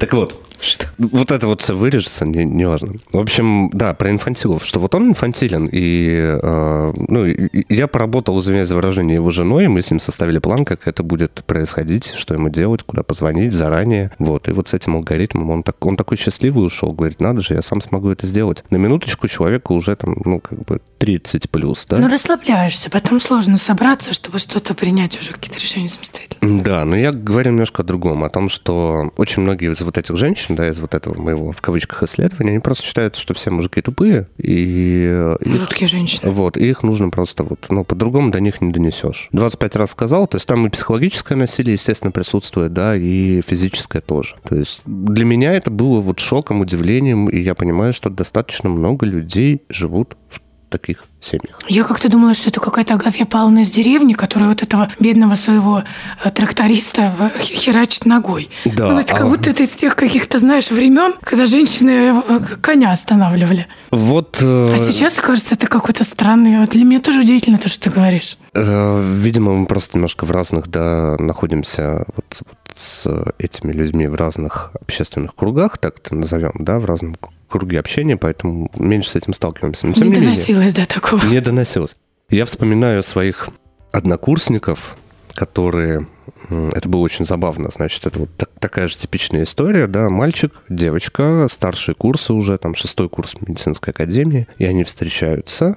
Так 0.00 0.12
вот. 0.12 0.41
Что? 0.62 0.86
Вот 0.96 1.32
это 1.32 1.48
вот 1.48 1.60
все 1.60 1.74
вырежется, 1.74 2.24
не, 2.24 2.44
неважно. 2.44 2.94
В 3.10 3.18
общем, 3.18 3.68
да, 3.70 3.94
про 3.94 4.10
инфантилов, 4.10 4.64
что 4.64 4.78
вот 4.78 4.94
он 4.94 5.08
инфантилен, 5.08 5.68
и, 5.70 6.38
э, 6.40 6.92
ну, 7.08 7.24
я 7.68 7.88
поработал, 7.88 8.38
извиняюсь 8.38 8.68
за 8.68 8.76
выражение, 8.76 9.16
его 9.16 9.32
женой, 9.32 9.64
и 9.64 9.68
мы 9.68 9.82
с 9.82 9.90
ним 9.90 9.98
составили 9.98 10.38
план, 10.38 10.64
как 10.64 10.86
это 10.86 11.02
будет 11.02 11.42
происходить, 11.46 12.12
что 12.14 12.34
ему 12.34 12.48
делать, 12.48 12.84
куда 12.84 13.02
позвонить 13.02 13.52
заранее, 13.52 14.12
вот, 14.20 14.46
и 14.46 14.52
вот 14.52 14.68
с 14.68 14.74
этим 14.74 14.94
алгоритмом 14.94 15.50
он, 15.50 15.62
так, 15.64 15.84
он 15.84 15.96
такой 15.96 16.16
счастливый 16.16 16.64
ушел, 16.64 16.92
говорит, 16.92 17.20
надо 17.20 17.40
же, 17.40 17.54
я 17.54 17.62
сам 17.62 17.80
смогу 17.80 18.10
это 18.10 18.28
сделать. 18.28 18.62
На 18.70 18.76
минуточку 18.76 19.26
человеку 19.26 19.74
уже 19.74 19.96
там, 19.96 20.16
ну, 20.24 20.38
как 20.38 20.64
бы 20.64 20.80
30 20.98 21.50
плюс, 21.50 21.86
да? 21.88 21.98
Ну, 21.98 22.08
расслабляешься, 22.08 22.88
потом 22.88 23.20
сложно 23.20 23.58
собраться, 23.58 24.12
чтобы 24.12 24.38
что-то 24.38 24.74
принять 24.74 25.18
уже, 25.20 25.32
какие-то 25.32 25.58
решения 25.58 25.88
самостоятельно. 25.88 26.62
Да, 26.62 26.84
но 26.84 26.96
я 26.96 27.10
говорю 27.10 27.50
немножко 27.50 27.82
о 27.82 27.84
другом, 27.84 28.22
о 28.22 28.30
том, 28.30 28.48
что 28.48 29.10
очень 29.16 29.42
многие 29.42 29.72
из 29.72 29.80
вот 29.80 29.98
этих 29.98 30.16
женщин, 30.16 30.51
да, 30.54 30.68
из 30.68 30.78
вот 30.80 30.94
этого 30.94 31.20
моего, 31.20 31.52
в 31.52 31.60
кавычках, 31.60 32.02
исследования, 32.02 32.50
они 32.50 32.58
просто 32.60 32.84
считают, 32.84 33.16
что 33.16 33.34
все 33.34 33.50
мужики 33.50 33.80
тупые, 33.80 34.28
и 34.38 35.06
э, 35.10 35.36
их- 35.40 35.54
Жуткие 35.54 35.88
женщины. 35.88 36.30
вот, 36.30 36.56
и 36.56 36.68
их 36.68 36.82
нужно 36.82 37.10
просто 37.10 37.42
вот, 37.44 37.66
ну, 37.70 37.84
по-другому 37.84 38.30
до 38.30 38.40
них 38.40 38.60
не 38.60 38.72
донесешь. 38.72 39.28
25 39.32 39.76
раз 39.76 39.90
сказал, 39.90 40.26
то 40.26 40.36
есть 40.36 40.46
там 40.46 40.66
и 40.66 40.70
психологическое 40.70 41.34
насилие, 41.36 41.74
естественно, 41.74 42.10
присутствует, 42.12 42.72
да, 42.72 42.96
и 42.96 43.40
физическое 43.42 44.00
тоже. 44.00 44.36
То 44.48 44.56
есть 44.56 44.80
для 44.86 45.24
меня 45.24 45.52
это 45.54 45.70
было 45.70 46.00
вот 46.00 46.20
шоком, 46.20 46.60
удивлением, 46.60 47.28
и 47.28 47.38
я 47.38 47.54
понимаю, 47.54 47.92
что 47.92 48.10
достаточно 48.10 48.68
много 48.68 49.06
людей 49.06 49.62
живут 49.68 50.16
в 50.28 50.40
таких 50.72 51.04
семьях. 51.20 51.60
Я 51.68 51.84
как-то 51.84 52.08
думала, 52.08 52.34
что 52.34 52.48
это 52.48 52.60
какая-то 52.60 52.94
Агафья 52.94 53.24
Павловна 53.26 53.60
из 53.60 53.70
деревни, 53.70 54.14
которая 54.14 54.48
вот 54.48 54.62
этого 54.62 54.90
бедного 54.98 55.36
своего 55.36 55.84
э, 56.24 56.30
тракториста 56.30 57.14
э, 57.36 57.40
херачит 57.40 58.06
ногой. 58.06 58.50
Да, 58.64 58.88
Ну, 58.88 58.98
это 58.98 59.14
а- 59.14 59.18
как 59.18 59.28
будто 59.28 59.50
это 59.50 59.62
из 59.62 59.74
тех 59.74 59.94
каких-то, 59.94 60.38
знаешь, 60.38 60.70
времен, 60.70 61.14
когда 61.22 61.46
женщины 61.46 62.22
э, 62.26 62.40
коня 62.60 62.90
останавливали. 62.90 63.66
Вот... 63.90 64.38
А 64.42 64.76
сейчас, 64.78 65.20
кажется, 65.20 65.54
это 65.54 65.66
какой-то 65.66 66.02
странный... 66.04 66.66
Для 66.66 66.84
меня 66.84 66.98
тоже 67.00 67.20
удивительно 67.20 67.58
то, 67.58 67.68
что 67.68 67.84
ты 67.84 67.90
говоришь. 67.90 68.38
Видимо, 68.54 69.54
мы 69.54 69.66
просто 69.66 69.96
немножко 69.96 70.24
в 70.24 70.30
разных, 70.30 70.68
да, 70.68 71.16
находимся 71.18 72.04
вот, 72.16 72.40
вот 72.46 72.58
с 72.76 73.06
этими 73.38 73.72
людьми 73.72 74.06
в 74.06 74.14
разных 74.14 74.72
общественных 74.80 75.34
кругах, 75.34 75.78
так 75.78 75.98
это 75.98 76.14
назовем, 76.14 76.52
да, 76.58 76.78
в 76.78 76.84
разном 76.84 77.14
круге 77.52 77.78
общения, 77.78 78.16
поэтому 78.16 78.70
меньше 78.74 79.10
с 79.10 79.16
этим 79.16 79.34
сталкиваемся. 79.34 79.86
Но, 79.86 79.92
тем 79.92 80.08
не, 80.08 80.16
не 80.16 80.22
доносилось 80.22 80.72
до 80.72 80.86
такого. 80.86 81.24
Не 81.26 81.40
доносилось. 81.40 81.96
Я 82.30 82.44
вспоминаю 82.44 83.02
своих 83.02 83.50
однокурсников, 83.92 84.96
которые... 85.34 86.06
Это 86.48 86.88
было 86.88 87.00
очень 87.02 87.24
забавно. 87.24 87.70
Значит, 87.70 88.06
это 88.06 88.20
вот 88.20 88.30
так, 88.36 88.50
такая 88.58 88.88
же 88.88 88.96
типичная 88.96 89.44
история, 89.44 89.86
да, 89.86 90.10
мальчик, 90.10 90.52
девочка, 90.68 91.46
старшие 91.48 91.94
курсы 91.94 92.32
уже, 92.32 92.58
там, 92.58 92.74
шестой 92.74 93.08
курс 93.08 93.36
медицинской 93.40 93.92
академии, 93.92 94.48
и 94.58 94.64
они 94.64 94.84
встречаются, 94.84 95.76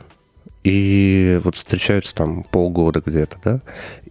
и 0.64 1.40
вот 1.44 1.56
встречаются 1.56 2.16
там 2.16 2.44
полгода 2.44 3.02
где-то, 3.06 3.38
да, 3.44 3.62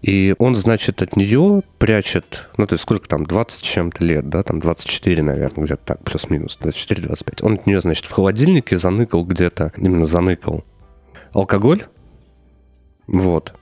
и 0.04 0.34
он, 0.38 0.54
значит, 0.54 1.00
от 1.00 1.16
нее 1.16 1.62
прячет, 1.78 2.50
ну, 2.58 2.66
то 2.66 2.74
есть 2.74 2.82
сколько 2.82 3.08
там, 3.08 3.24
20 3.24 3.62
чем-то 3.62 4.04
лет, 4.04 4.28
да, 4.28 4.42
там 4.42 4.60
24, 4.60 5.22
наверное, 5.22 5.64
где-то 5.64 5.80
так, 5.82 6.04
плюс-минус, 6.04 6.58
24-25. 6.60 7.38
Он 7.40 7.54
от 7.54 7.66
нее, 7.66 7.80
значит, 7.80 8.04
в 8.04 8.10
холодильнике 8.10 8.76
заныкал 8.76 9.24
где-то, 9.24 9.72
именно 9.78 10.04
заныкал 10.04 10.62
алкоголь, 11.32 11.86
вот, 13.06 13.54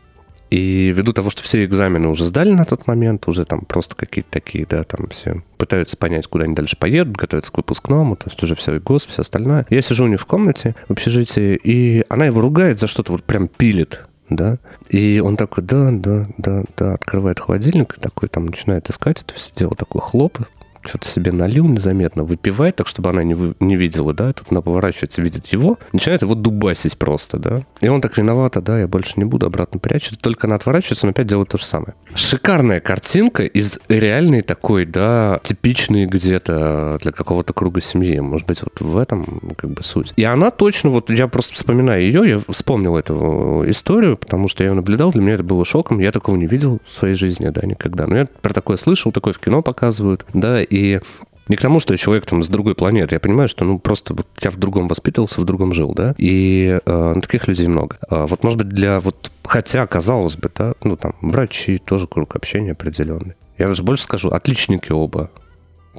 и 0.50 0.92
ввиду 0.92 1.12
того, 1.12 1.30
что 1.30 1.44
все 1.44 1.64
экзамены 1.64 2.08
уже 2.08 2.24
сдали 2.24 2.50
на 2.50 2.64
тот 2.64 2.88
момент, 2.88 3.28
уже 3.28 3.44
там 3.44 3.60
просто 3.60 3.94
какие-то 3.94 4.32
такие, 4.32 4.66
да, 4.66 4.82
там 4.82 5.10
все 5.10 5.44
пытаются 5.58 5.96
понять, 5.96 6.26
куда 6.26 6.46
они 6.46 6.56
дальше 6.56 6.76
поедут, 6.76 7.16
готовятся 7.16 7.52
к 7.52 7.56
выпускному, 7.58 8.16
то 8.16 8.26
есть 8.26 8.42
уже 8.42 8.56
все, 8.56 8.74
и 8.74 8.78
ГОС, 8.80 9.06
все 9.06 9.22
остальное. 9.22 9.64
Я 9.70 9.80
сижу 9.80 10.06
у 10.06 10.08
нее 10.08 10.18
в 10.18 10.26
комнате, 10.26 10.74
в 10.88 10.90
общежитии, 10.90 11.54
и 11.54 12.04
она 12.08 12.26
его 12.26 12.40
ругает 12.40 12.80
за 12.80 12.88
что-то, 12.88 13.12
вот 13.12 13.22
прям 13.22 13.46
пилит, 13.46 14.06
да, 14.36 14.58
и 14.88 15.20
он 15.24 15.36
такой, 15.36 15.64
да, 15.64 15.90
да, 15.90 16.26
да, 16.38 16.64
да, 16.76 16.94
открывает 16.94 17.40
холодильник, 17.40 17.96
и 17.96 18.00
такой 18.00 18.28
там 18.28 18.46
начинает 18.46 18.88
искать 18.90 19.22
это 19.22 19.34
все 19.34 19.50
дело, 19.56 19.74
такой 19.74 20.00
хлоп, 20.00 20.38
что-то 20.84 21.08
себе 21.08 21.32
налил 21.32 21.66
незаметно, 21.68 22.24
выпивает 22.24 22.76
так, 22.76 22.86
чтобы 22.86 23.10
она 23.10 23.22
не, 23.22 23.54
не 23.60 23.76
видела, 23.76 24.12
да, 24.12 24.32
тут 24.32 24.48
она 24.50 24.60
поворачивается, 24.60 25.22
видит 25.22 25.46
его, 25.48 25.78
начинает 25.92 26.22
его 26.22 26.34
дубасить 26.34 26.98
просто, 26.98 27.38
да. 27.38 27.62
И 27.80 27.88
он 27.88 28.00
так 28.00 28.16
виновата, 28.16 28.60
да, 28.60 28.80
я 28.80 28.88
больше 28.88 29.14
не 29.16 29.24
буду, 29.24 29.46
обратно 29.46 29.78
прячет. 29.80 30.20
Только 30.20 30.46
она 30.46 30.56
отворачивается, 30.56 31.06
он 31.06 31.10
опять 31.10 31.26
делает 31.26 31.48
то 31.48 31.58
же 31.58 31.64
самое. 31.64 31.94
Шикарная 32.14 32.80
картинка 32.80 33.44
из 33.44 33.78
реальной 33.88 34.42
такой, 34.42 34.86
да, 34.86 35.40
типичной 35.42 36.06
где-то 36.06 36.98
для 37.02 37.12
какого-то 37.12 37.52
круга 37.52 37.80
семьи. 37.80 38.18
Может 38.18 38.46
быть, 38.46 38.62
вот 38.62 38.80
в 38.80 38.96
этом 38.96 39.54
как 39.56 39.70
бы 39.70 39.82
суть. 39.82 40.12
И 40.16 40.24
она 40.24 40.50
точно, 40.50 40.90
вот 40.90 41.10
я 41.10 41.28
просто 41.28 41.54
вспоминаю 41.54 42.02
ее, 42.02 42.28
я 42.28 42.52
вспомнил 42.52 42.96
эту 42.96 43.64
историю, 43.66 44.16
потому 44.16 44.48
что 44.48 44.62
я 44.62 44.70
ее 44.70 44.74
наблюдал, 44.74 45.12
для 45.12 45.22
меня 45.22 45.34
это 45.34 45.44
было 45.44 45.64
шоком, 45.64 46.00
я 46.00 46.12
такого 46.12 46.36
не 46.36 46.46
видел 46.46 46.80
в 46.84 46.92
своей 46.92 47.14
жизни, 47.14 47.48
да, 47.48 47.62
никогда. 47.64 48.06
Но 48.06 48.16
я 48.16 48.26
про 48.26 48.52
такое 48.52 48.76
слышал, 48.76 49.12
такое 49.12 49.32
в 49.32 49.38
кино 49.38 49.62
показывают, 49.62 50.26
да, 50.32 50.62
и 50.72 51.00
не 51.48 51.56
к 51.56 51.60
тому, 51.60 51.80
что 51.80 51.92
я 51.92 51.98
человек 51.98 52.24
там 52.24 52.42
с 52.42 52.48
другой 52.48 52.74
планеты. 52.74 53.14
Я 53.14 53.20
понимаю, 53.20 53.48
что 53.48 53.64
ну 53.64 53.78
просто 53.78 54.14
вот 54.14 54.26
я 54.40 54.50
в 54.50 54.56
другом 54.56 54.88
воспитывался, 54.88 55.40
в 55.40 55.44
другом 55.44 55.74
жил, 55.74 55.92
да. 55.92 56.14
И 56.16 56.80
э, 56.84 57.12
ну, 57.14 57.20
таких 57.20 57.46
людей 57.48 57.66
много. 57.66 57.98
А 58.08 58.26
вот 58.26 58.42
может 58.42 58.58
быть 58.58 58.68
для 58.68 59.00
вот 59.00 59.30
хотя 59.44 59.86
казалось 59.86 60.36
бы, 60.36 60.50
да, 60.56 60.74
ну 60.82 60.96
там 60.96 61.14
врачи 61.20 61.78
тоже 61.78 62.06
круг 62.06 62.36
общения 62.36 62.72
определенный. 62.72 63.34
Я 63.58 63.68
даже 63.68 63.82
больше 63.82 64.04
скажу, 64.04 64.30
отличники 64.30 64.92
оба. 64.92 65.30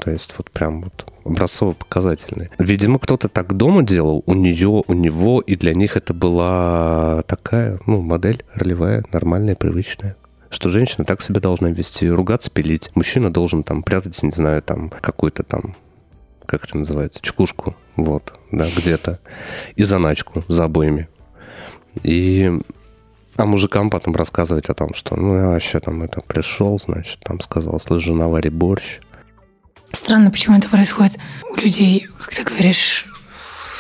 То 0.02 0.10
есть 0.10 0.34
вот 0.38 0.50
прям 0.50 0.82
вот 0.82 1.14
образцово-показательные. 1.24 2.50
Видимо, 2.58 2.98
кто-то 2.98 3.30
так 3.30 3.56
дома 3.56 3.84
делал, 3.84 4.24
у 4.26 4.34
нее, 4.34 4.84
у 4.88 4.94
него, 4.94 5.40
и 5.40 5.56
для 5.56 5.76
них 5.76 5.96
это 5.96 6.16
была 6.16 7.22
такая, 7.28 7.80
ну, 7.86 8.02
модель 8.02 8.44
ролевая, 8.56 9.06
нормальная, 9.12 9.56
привычная 9.56 10.16
что 10.54 10.70
женщина 10.70 11.04
так 11.04 11.22
себя 11.22 11.42
должна 11.42 11.70
вести, 11.70 12.10
ругаться, 12.10 12.50
пилить. 12.50 12.90
Мужчина 12.96 13.34
должен 13.34 13.64
там 13.64 13.84
прятать, 13.84 14.22
не 14.24 14.32
знаю, 14.32 14.62
там 14.62 14.90
какую-то 14.90 15.44
там, 15.44 15.76
как 16.46 16.66
это 16.66 16.78
называется, 16.78 17.20
чекушку, 17.22 17.76
вот, 17.96 18.34
да, 18.52 18.68
где-то, 18.76 19.20
и 19.76 19.84
заначку 19.84 20.44
за 20.48 20.66
обоими. 20.66 21.10
И 22.04 22.52
а 23.36 23.46
мужикам 23.46 23.90
потом 23.90 24.16
рассказывать 24.16 24.70
о 24.70 24.76
том, 24.76 24.94
что 24.94 25.16
ну 25.16 25.36
я 25.36 25.48
вообще 25.48 25.80
там 25.80 26.04
это 26.04 26.22
пришел, 26.22 26.80
значит, 26.80 27.20
там 27.22 27.40
сказал, 27.40 27.80
слышь, 27.80 28.04
жена 28.04 28.28
вари 28.28 28.50
борщ. 28.50 29.00
Странно, 29.92 30.32
почему 30.32 30.58
это 30.58 30.70
происходит 30.70 31.18
у 31.50 31.56
людей, 31.56 32.08
как 32.20 32.30
ты 32.30 32.44
говоришь, 32.44 33.06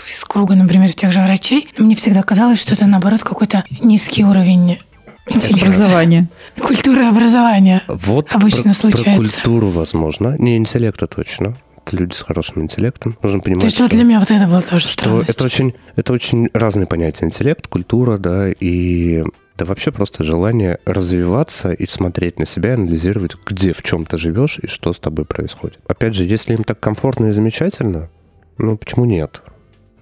из 0.09 0.23
круга, 0.25 0.55
например, 0.55 0.93
тех 0.93 1.11
же 1.11 1.21
врачей. 1.21 1.67
Мне 1.77 1.95
всегда 1.95 2.21
казалось, 2.23 2.59
что 2.59 2.73
это, 2.73 2.85
наоборот, 2.85 3.23
какой-то 3.23 3.63
низкий 3.81 4.23
уровень. 4.23 4.79
Образование. 5.25 6.27
Культура 6.59 7.09
образования. 7.09 7.83
Вот 7.87 8.33
обычно 8.35 8.63
про, 8.63 8.73
случается. 8.73 9.11
Про 9.11 9.17
культуру, 9.17 9.69
возможно. 9.69 10.35
Не 10.37 10.57
интеллекта 10.57 11.07
точно. 11.07 11.57
Это 11.85 11.97
люди 11.97 12.13
с 12.13 12.21
хорошим 12.21 12.61
интеллектом. 12.61 13.17
Нужно 13.21 13.39
понимать, 13.39 13.61
То 13.61 13.67
есть 13.67 13.79
вот 13.79 13.91
для 13.91 14.03
меня 14.03 14.19
вот 14.19 14.31
это 14.31 14.45
было 14.47 14.61
тоже 14.61 14.87
что 14.87 15.21
это 15.21 15.43
очень, 15.43 15.73
это 15.95 16.13
очень 16.13 16.49
разные 16.53 16.87
понятия. 16.87 17.25
Интеллект, 17.25 17.67
культура, 17.67 18.17
да, 18.17 18.49
и 18.51 19.23
да 19.57 19.65
вообще 19.65 19.91
просто 19.91 20.23
желание 20.23 20.79
развиваться 20.85 21.71
и 21.71 21.85
смотреть 21.85 22.39
на 22.39 22.45
себя, 22.45 22.73
анализировать, 22.73 23.35
где 23.45 23.73
в 23.73 23.83
чем 23.83 24.05
ты 24.05 24.17
живешь 24.17 24.59
и 24.61 24.67
что 24.67 24.93
с 24.93 24.99
тобой 24.99 25.25
происходит. 25.25 25.79
Опять 25.87 26.15
же, 26.15 26.25
если 26.25 26.53
им 26.53 26.63
так 26.63 26.79
комфортно 26.79 27.27
и 27.27 27.31
замечательно, 27.31 28.09
ну 28.57 28.77
почему 28.77 29.05
нет? 29.05 29.41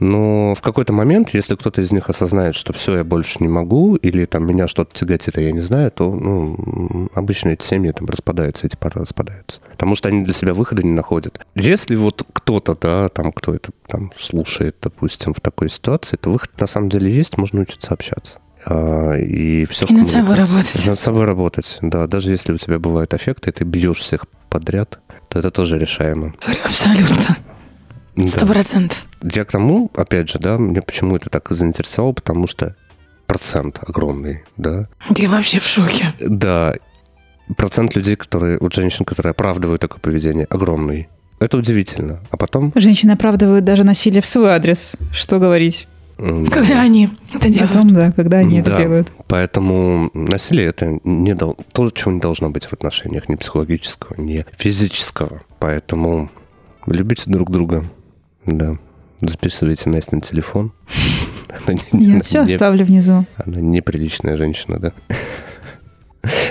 Но 0.01 0.55
в 0.55 0.61
какой-то 0.61 0.93
момент, 0.93 1.29
если 1.31 1.55
кто-то 1.55 1.79
из 1.79 1.91
них 1.91 2.09
осознает, 2.09 2.55
что 2.55 2.73
все, 2.73 2.97
я 2.97 3.03
больше 3.03 3.37
не 3.39 3.47
могу, 3.47 3.95
или 3.95 4.25
там 4.25 4.47
меня 4.47 4.67
что-то 4.67 4.95
тяготит, 4.95 5.37
а 5.37 5.41
я 5.41 5.51
не 5.51 5.59
знаю, 5.59 5.91
то 5.91 6.11
ну, 6.11 7.07
обычно 7.13 7.49
эти 7.49 7.63
семьи 7.63 7.91
там 7.91 8.07
распадаются, 8.07 8.65
эти 8.65 8.75
пары 8.75 9.01
распадаются. 9.01 9.61
Потому 9.69 9.93
что 9.93 10.09
они 10.09 10.25
для 10.25 10.33
себя 10.33 10.55
выхода 10.55 10.81
не 10.81 10.91
находят. 10.91 11.39
Если 11.53 11.95
вот 11.95 12.23
кто-то, 12.33 12.75
да, 12.81 13.09
там, 13.09 13.31
кто 13.31 13.53
это 13.53 13.71
там 13.87 14.11
слушает, 14.17 14.75
допустим, 14.81 15.35
в 15.35 15.39
такой 15.39 15.69
ситуации, 15.69 16.17
то 16.17 16.31
выход 16.31 16.49
на 16.59 16.65
самом 16.65 16.89
деле 16.89 17.11
есть, 17.11 17.37
можно 17.37 17.61
учиться 17.61 17.93
общаться. 17.93 18.39
А, 18.65 19.15
и 19.19 19.65
все 19.65 19.85
и 19.85 19.93
над 19.93 20.07
собой 20.07 20.35
работать. 20.35 20.83
Над 20.87 20.97
собой 20.97 21.25
работать, 21.25 21.77
да. 21.83 22.07
Даже 22.07 22.31
если 22.31 22.53
у 22.53 22.57
тебя 22.57 22.79
бывают 22.79 23.13
аффекты, 23.13 23.51
и 23.51 23.53
ты 23.53 23.65
бьешь 23.65 23.99
всех 23.99 24.25
подряд, 24.49 24.97
то 25.29 25.37
это 25.37 25.51
тоже 25.51 25.77
решаемо. 25.77 26.33
Абсолютно. 26.63 27.37
Сто 28.27 28.45
процентов. 28.45 29.05
Я 29.21 29.45
к 29.45 29.51
тому, 29.51 29.89
опять 29.95 30.29
же, 30.29 30.39
да, 30.39 30.57
мне 30.57 30.81
почему 30.81 31.15
это 31.15 31.29
так 31.29 31.51
и 31.51 31.55
заинтересовало, 31.55 32.13
потому 32.13 32.47
что 32.47 32.75
процент 33.25 33.79
огромный, 33.87 34.43
да. 34.57 34.87
Я 35.15 35.29
вообще 35.29 35.59
в 35.59 35.65
шоке. 35.65 36.13
Да, 36.19 36.75
процент 37.55 37.95
людей, 37.95 38.15
которые, 38.15 38.57
вот 38.59 38.73
женщин, 38.73 39.05
которые 39.05 39.31
оправдывают 39.31 39.81
такое 39.81 39.99
поведение, 39.99 40.45
огромный. 40.49 41.07
Это 41.39 41.57
удивительно. 41.57 42.19
А 42.29 42.37
потом... 42.37 42.71
Женщины 42.75 43.11
оправдывают 43.11 43.65
даже 43.65 43.83
насилие 43.83 44.21
в 44.21 44.27
свой 44.27 44.51
адрес. 44.51 44.93
Что 45.11 45.39
говорить? 45.39 45.87
Когда 46.17 46.81
они 46.81 47.09
это 47.33 47.49
делают. 47.49 47.71
Потом, 47.71 47.89
да, 47.89 48.11
когда 48.11 48.37
они 48.37 48.61
да, 48.61 48.71
это 48.71 48.81
делают. 48.81 49.11
Поэтому 49.27 50.11
насилие 50.13 50.67
это 50.67 50.99
не 51.03 51.33
дол... 51.33 51.57
то, 51.73 51.89
чего 51.89 52.11
не 52.11 52.19
должно 52.19 52.51
быть 52.51 52.65
в 52.65 52.73
отношениях, 52.73 53.27
ни 53.27 53.35
психологического, 53.35 54.21
ни 54.21 54.45
физического. 54.55 55.41
Поэтому 55.57 56.29
любите 56.85 57.23
друг 57.25 57.49
друга. 57.49 57.85
Да. 58.45 58.77
Записывайте 59.19 59.89
Настя 59.89 60.15
на 60.15 60.21
телефон. 60.21 60.71
Я 61.91 62.21
все 62.21 62.39
оставлю 62.39 62.85
внизу. 62.85 63.25
Она 63.37 63.61
неприличная 63.61 64.37
женщина, 64.37 64.79
да? 64.79 64.93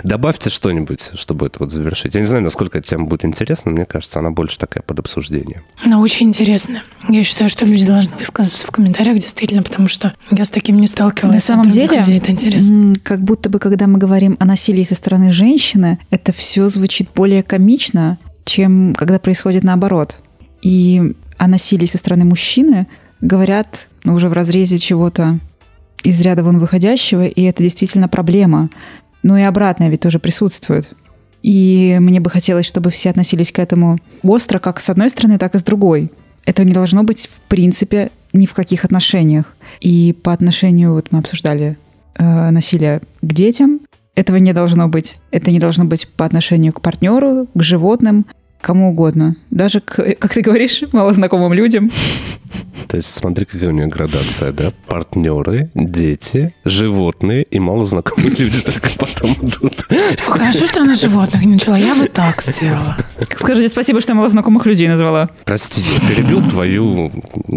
Добавьте 0.03 0.51
что-нибудь, 0.51 1.13
чтобы 1.15 1.47
это 1.47 1.61
вот 1.61 1.71
завершить. 1.71 2.15
Я 2.15 2.21
не 2.21 2.27
знаю, 2.27 2.43
насколько 2.43 2.79
эта 2.79 2.89
тема 2.89 3.07
будет 3.07 3.25
интересна. 3.25 3.71
Мне 3.71 3.85
кажется, 3.85 4.19
она 4.19 4.31
больше 4.31 4.59
такая 4.59 4.83
под 4.83 4.99
обсуждение. 4.99 5.63
Она 5.85 6.01
очень 6.01 6.29
интересная. 6.29 6.83
Я 7.09 7.23
считаю, 7.23 7.49
что 7.49 7.65
люди 7.65 7.85
должны 7.85 8.17
высказаться 8.17 8.67
в 8.67 8.71
комментариях, 8.71 9.19
действительно, 9.19 9.63
потому 9.63 9.87
что 9.89 10.15
я 10.31 10.45
с 10.45 10.51
таким 10.51 10.81
не 10.81 10.87
сталкивалась. 10.87 11.35
На 11.35 11.41
самом 11.41 11.71
деле, 11.71 11.99
это 11.99 12.33
интересно. 12.33 12.95
как 13.03 13.21
будто 13.21 13.49
бы, 13.49 13.59
когда 13.59 13.87
мы 13.87 13.99
говорим 13.99 14.37
о 14.41 14.45
насилии 14.45 14.83
со 14.83 14.95
стороны 14.95 15.31
женщины, 15.31 15.99
это 16.11 16.33
все 16.33 16.69
звучит 16.69 17.09
более 17.15 17.43
комично, 17.43 18.19
чем 18.45 18.95
когда 18.97 19.19
происходит 19.19 19.63
наоборот. 19.63 20.19
И 20.63 21.15
о 21.41 21.49
насилии 21.49 21.87
со 21.87 21.97
стороны 21.97 22.27
мужчины 22.27 22.87
говорят 23.23 23.89
ну, 24.05 24.13
уже 24.13 24.29
в 24.29 24.35
разрезе 24.35 24.77
чего-то 24.77 25.41
из 26.03 26.21
ряда 26.21 26.45
вон 26.45 26.59
выходящего, 26.59 27.25
и 27.27 27.43
это 27.43 27.63
действительно 27.63 28.09
проблема. 28.09 28.69
Но 29.23 29.39
и 29.39 29.43
обратное 29.43 29.89
ведь 29.89 30.01
тоже 30.01 30.19
присутствует. 30.19 30.93
И 31.43 31.97
мне 31.99 32.21
бы 32.21 32.29
хотелось, 32.29 32.67
чтобы 32.67 32.91
все 32.91 33.09
относились 33.09 33.53
к 33.53 33.59
этому 33.59 33.99
остро, 34.23 34.59
как 34.59 34.81
с 34.81 34.91
одной 34.91 35.09
стороны, 35.09 35.39
так 35.39 35.55
и 35.55 35.59
с 35.59 35.63
другой. 35.63 36.13
Этого 36.45 36.67
не 36.67 36.75
должно 36.75 37.05
быть 37.05 37.27
в 37.27 37.41
принципе 37.49 38.11
ни 38.35 38.45
в 38.45 38.53
каких 38.53 38.85
отношениях. 38.85 39.47
И 39.81 40.13
по 40.23 40.35
отношению, 40.35 40.93
вот 40.93 41.09
мы 41.11 41.21
обсуждали 41.21 41.79
э, 42.17 42.51
насилие 42.51 43.01
к 43.23 43.33
детям, 43.33 43.81
этого 44.15 44.37
не 44.37 44.53
должно 44.53 44.89
быть. 44.89 45.17
Это 45.31 45.51
не 45.51 45.59
должно 45.59 45.87
быть 45.87 46.07
по 46.07 46.27
отношению 46.27 46.75
к 46.75 46.83
партнеру, 46.83 47.47
к 47.55 47.63
животным, 47.63 48.27
кому 48.61 48.91
угодно. 48.91 49.37
Даже, 49.51 49.81
к, 49.81 50.15
как 50.19 50.33
ты 50.33 50.43
говоришь, 50.43 50.83
малознакомым 50.93 51.53
людям. 51.53 51.91
То 52.89 52.97
есть 52.97 53.15
смотри, 53.15 53.45
какая 53.45 53.69
у 53.69 53.73
нее 53.73 53.87
градация, 53.87 54.53
да? 54.53 54.73
Партнеры, 54.87 55.71
дети, 55.75 56.55
животные 56.65 57.45
и 57.45 57.61
малознакомые 57.61 58.31
люди 58.31 58.61
только 58.65 58.91
потом 58.99 59.31
идут. 59.43 59.87
Хорошо, 60.27 60.67
что 60.67 60.81
она 60.81 60.95
животных 60.95 61.43
не 61.43 61.53
начала. 61.53 61.77
Я 61.77 61.95
бы 61.95 62.09
так 62.09 62.43
сделала. 62.43 62.97
Скажите 63.31 63.69
спасибо, 63.69 64.01
что 64.01 64.13
я 64.13 64.17
малознакомых 64.17 64.67
людей 64.67 64.89
назвала. 64.89 65.31
Прости, 65.45 65.83
я 65.83 66.09
перебил 66.09 66.43
твою 66.51 67.13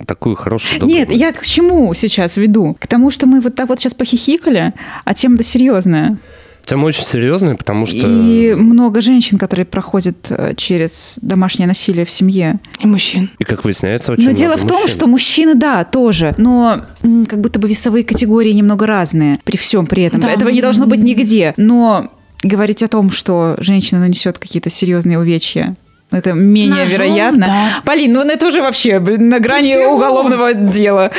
такую 0.05 0.35
хорошую 0.35 0.81
добрую 0.81 0.99
Нет, 0.99 1.11
я 1.11 1.31
к 1.33 1.43
чему 1.43 1.93
сейчас 1.93 2.37
веду? 2.37 2.77
К 2.79 2.85
тому, 2.87 3.09
что 3.09 3.25
мы 3.25 3.41
вот 3.41 3.55
так 3.55 3.69
вот 3.69 3.79
сейчас 3.79 3.93
похихикали, 3.95 4.73
а 5.03 5.13
тема-то 5.13 5.43
серьезная. 5.43 6.17
Тема 6.65 6.85
очень 6.85 7.03
серьезная, 7.03 7.55
потому 7.55 7.85
что... 7.85 7.97
И 7.97 8.53
много 8.55 9.01
женщин, 9.01 9.37
которые 9.37 9.65
проходят 9.65 10.15
э, 10.29 10.53
через 10.55 11.17
домашнее 11.21 11.67
насилие 11.67 12.05
в 12.05 12.11
семье. 12.11 12.59
И 12.79 12.87
мужчин. 12.87 13.29
И, 13.37 13.43
как 13.43 13.65
выясняется, 13.65 14.13
очень 14.13 14.25
Но 14.25 14.31
дело 14.31 14.53
много 14.53 14.65
в 14.65 14.67
том, 14.69 14.81
мужчин. 14.81 14.97
что 14.97 15.07
мужчины, 15.07 15.55
да, 15.55 15.83
тоже, 15.83 16.33
но 16.37 16.85
как 17.27 17.41
будто 17.41 17.59
бы 17.59 17.67
весовые 17.67 18.05
категории 18.05 18.51
немного 18.51 18.87
разные 18.87 19.39
при 19.43 19.57
всем 19.57 19.85
при 19.87 20.03
этом. 20.03 20.21
Да. 20.21 20.31
Этого 20.31 20.49
не 20.49 20.61
должно 20.61 20.85
быть 20.85 21.03
нигде. 21.03 21.53
Но 21.57 22.13
говорить 22.43 22.81
о 22.81 22.87
том, 22.87 23.09
что 23.09 23.55
женщина 23.59 23.99
нанесет 23.99 24.39
какие-то 24.39 24.69
серьезные 24.69 25.19
увечья, 25.19 25.75
это 26.11 26.33
менее 26.33 26.79
Ножом, 26.79 26.93
вероятно. 26.93 27.45
да. 27.47 27.81
Полин, 27.85 28.13
ну 28.13 28.21
это 28.21 28.47
уже 28.47 28.61
вообще 28.61 28.99
блин, 28.99 29.29
на 29.29 29.39
грани 29.39 29.73
Почему? 29.73 29.95
уголовного 29.95 30.53
дела. 30.53 31.11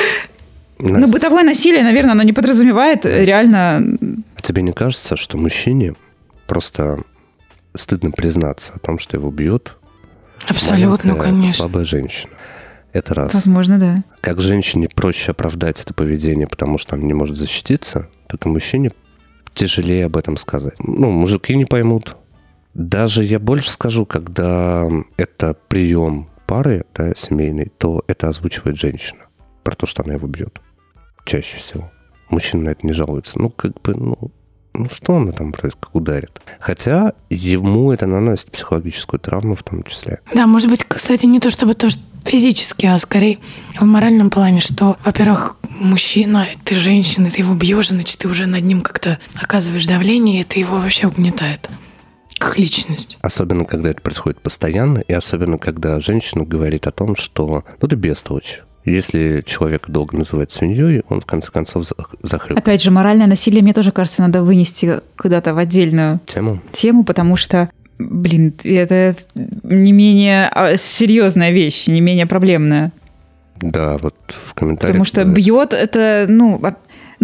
Настя, 0.79 1.13
бытовое 1.13 1.45
насилие, 1.45 1.83
наверное, 1.83 2.13
оно 2.13 2.23
не 2.23 2.33
подразумевает 2.33 3.05
э, 3.07 3.25
реально... 3.25 3.97
тебе 4.45 4.63
не 4.63 4.73
кажется, 4.73 5.17
что 5.17 5.39
мужчине 5.39 5.95
просто 6.47 7.03
стыдно 7.75 8.11
признаться 8.11 8.75
о 8.75 8.79
том, 8.79 8.99
что 8.99 9.17
его 9.17 9.31
бьет 9.31 9.77
Абсолютно, 10.47 11.15
конечно. 11.17 11.57
слабая 11.57 11.85
женщина? 11.85 12.33
Это 12.93 13.15
раз. 13.15 13.35
Возможно, 13.35 13.79
да. 13.79 14.05
Как 14.21 14.41
женщине 14.41 14.89
проще 14.95 15.33
оправдать 15.33 15.81
это 15.83 15.95
поведение, 15.95 16.47
потому 16.47 16.79
что 16.79 16.95
она 16.95 17.05
не 17.05 17.15
может 17.15 17.37
защититься, 17.37 18.09
так 18.29 18.47
и 18.47 18.49
мужчине 18.49 18.93
тяжелее 19.53 20.07
об 20.07 20.17
этом 20.17 20.37
сказать. 20.37 20.75
Ну, 20.79 21.11
мужики 21.11 21.57
не 21.57 21.65
поймут. 21.65 22.17
Даже 22.75 23.25
я 23.25 23.41
больше 23.41 23.71
скажу, 23.71 24.05
когда 24.07 24.89
это 25.17 25.57
прием 25.69 26.29
пары 26.47 26.85
да, 26.95 27.15
семейной, 27.17 27.73
то 27.79 28.05
это 28.07 28.29
озвучивает 28.29 28.77
женщина 28.77 29.23
про 29.65 29.75
то, 29.75 29.87
что 29.87 30.05
она 30.05 30.15
его 30.15 30.29
бьет. 30.29 30.61
Чаще 31.25 31.57
всего. 31.57 31.91
Мужчина 32.29 32.65
на 32.65 32.69
это 32.71 32.87
не 32.87 32.93
жалуется. 32.93 33.39
Ну, 33.39 33.51
как 33.51 33.81
бы, 33.83 33.95
ну, 33.95 34.31
ну 34.73 34.89
что 34.91 35.17
она 35.17 35.33
там 35.33 35.53
происходит, 35.53 35.77
как 35.81 35.95
ударит. 35.95 36.41
Хотя 36.61 37.13
ему 37.31 37.93
это 37.93 38.07
наносит 38.07 38.51
психологическую 38.51 39.21
травму 39.21 39.55
в 39.55 39.63
том 39.63 39.83
числе. 39.85 40.21
Да, 40.35 40.47
может 40.47 40.69
быть, 40.69 40.85
кстати, 40.85 41.27
не 41.27 41.41
то 41.41 41.51
чтобы 41.51 41.75
то, 41.75 41.91
что 41.91 42.01
физически, 42.25 42.87
а 42.87 42.99
скорее 42.99 43.39
в 43.79 43.85
моральном 43.85 44.31
плане, 44.31 44.61
что, 44.61 44.97
во-первых, 45.05 45.57
мужчина, 45.69 46.47
ты 46.65 46.75
женщина, 46.75 47.31
ты 47.31 47.43
его 47.43 47.55
бьешь, 47.55 47.89
значит, 47.89 48.19
ты 48.19 48.29
уже 48.29 48.47
над 48.47 48.65
ним 48.65 48.81
как-то 48.81 49.19
оказываешь 49.41 49.87
давление, 49.87 50.39
и 50.39 50.43
это 50.43 50.59
его 50.59 50.77
вообще 50.79 51.07
угнетает 51.07 51.69
как 52.39 52.59
личность. 52.59 53.17
Особенно, 53.23 53.65
когда 53.65 53.91
это 53.91 54.01
происходит 54.01 54.41
постоянно, 54.41 54.99
и 54.99 55.13
особенно, 55.13 55.57
когда 55.57 56.01
женщина 56.01 56.45
говорит 56.45 56.87
о 56.87 56.93
том, 56.93 57.17
что 57.17 57.65
ну 57.81 57.89
ты 57.89 57.97
бестолочь. 57.97 58.63
Если 58.85 59.43
человек 59.47 59.89
долго 59.89 60.17
называет 60.17 60.53
свиньей, 60.53 61.03
он 61.09 61.21
в 61.21 61.27
конце 61.27 61.51
концов 61.51 61.87
за- 61.87 61.95
захрюкает 62.23 62.59
Опять 62.59 62.83
же, 62.83 62.91
моральное 62.91 63.27
насилие, 63.27 63.63
мне 63.63 63.73
тоже 63.73 63.93
кажется, 63.93 64.21
надо 64.23 64.43
вынести 64.43 65.01
куда-то 65.17 65.55
в 65.55 65.59
отдельную 65.59 66.21
тему. 66.27 66.61
тему, 66.73 67.05
потому 67.05 67.37
что, 67.37 67.71
блин, 67.99 68.53
это 68.63 69.17
не 69.63 69.93
менее 69.93 70.49
а, 70.49 70.77
серьезная 70.77 71.51
вещь, 71.51 71.87
не 71.87 72.01
менее 72.03 72.27
проблемная. 72.27 72.93
Да, 73.61 73.97
вот 73.99 74.15
в 74.29 74.53
комментариях... 74.53 74.93
Потому 74.93 75.05
что 75.05 75.25
бьет 75.25 75.73
это, 75.73 76.27
ну, 76.29 76.59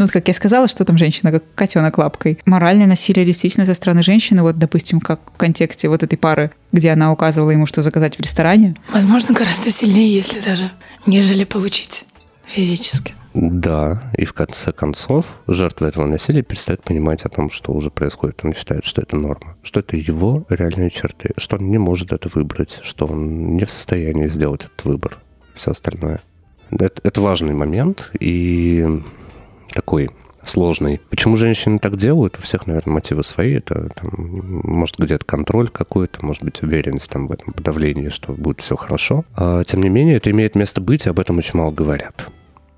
ну, 0.00 0.04
вот 0.06 0.12
как 0.12 0.28
я 0.28 0.34
сказала, 0.34 0.66
что 0.66 0.86
там 0.86 0.96
женщина, 0.96 1.30
как 1.30 1.44
котенок 1.54 1.98
лапкой. 1.98 2.38
Моральное 2.46 2.86
насилие 2.86 3.26
действительно 3.26 3.66
со 3.66 3.74
стороны 3.74 4.02
женщины, 4.02 4.40
вот, 4.40 4.56
допустим, 4.56 4.98
как 4.98 5.20
в 5.34 5.36
контексте 5.36 5.90
вот 5.90 6.02
этой 6.02 6.16
пары, 6.16 6.52
где 6.72 6.92
она 6.92 7.12
указывала 7.12 7.50
ему, 7.50 7.66
что 7.66 7.82
заказать 7.82 8.16
в 8.16 8.20
ресторане. 8.20 8.76
Возможно, 8.90 9.34
гораздо 9.34 9.70
сильнее, 9.70 10.10
если 10.10 10.40
даже, 10.40 10.70
нежели 11.04 11.44
получить 11.44 12.04
физически. 12.46 13.14
Да, 13.34 14.02
и 14.16 14.24
в 14.24 14.32
конце 14.32 14.72
концов 14.72 15.38
жертва 15.46 15.88
этого 15.88 16.06
насилия 16.06 16.40
перестает 16.40 16.82
понимать 16.82 17.26
о 17.26 17.28
том, 17.28 17.50
что 17.50 17.72
уже 17.72 17.90
происходит. 17.90 18.40
Он 18.42 18.54
считает, 18.54 18.86
что 18.86 19.02
это 19.02 19.16
норма, 19.16 19.58
что 19.62 19.80
это 19.80 19.98
его 19.98 20.46
реальные 20.48 20.88
черты, 20.88 21.34
что 21.36 21.56
он 21.56 21.70
не 21.70 21.76
может 21.76 22.14
это 22.14 22.30
выбрать, 22.32 22.80
что 22.82 23.04
он 23.04 23.54
не 23.54 23.66
в 23.66 23.70
состоянии 23.70 24.28
сделать 24.28 24.62
этот 24.64 24.82
выбор. 24.86 25.18
Все 25.54 25.72
остальное. 25.72 26.22
Это, 26.70 27.02
это 27.02 27.20
важный 27.20 27.52
момент 27.52 28.10
и 28.18 29.02
такой 29.72 30.10
сложный. 30.42 31.00
Почему 31.10 31.36
женщины 31.36 31.78
так 31.78 31.96
делают? 31.96 32.38
У 32.38 32.42
всех, 32.42 32.66
наверное, 32.66 32.94
мотивы 32.94 33.22
свои. 33.24 33.54
Это, 33.56 33.90
там, 33.94 34.10
может, 34.64 34.98
где-то 34.98 35.24
контроль 35.24 35.68
какой-то, 35.68 36.24
может 36.24 36.42
быть, 36.42 36.62
уверенность 36.62 37.10
там, 37.10 37.26
в 37.26 37.32
этом 37.32 37.52
подавлении, 37.52 38.08
что 38.08 38.32
будет 38.32 38.60
все 38.60 38.76
хорошо. 38.76 39.24
А, 39.36 39.64
тем 39.64 39.82
не 39.82 39.88
менее, 39.90 40.16
это 40.16 40.30
имеет 40.30 40.54
место 40.54 40.80
быть, 40.80 41.06
и 41.06 41.10
об 41.10 41.20
этом 41.20 41.38
очень 41.38 41.58
мало 41.58 41.70
говорят. 41.70 42.28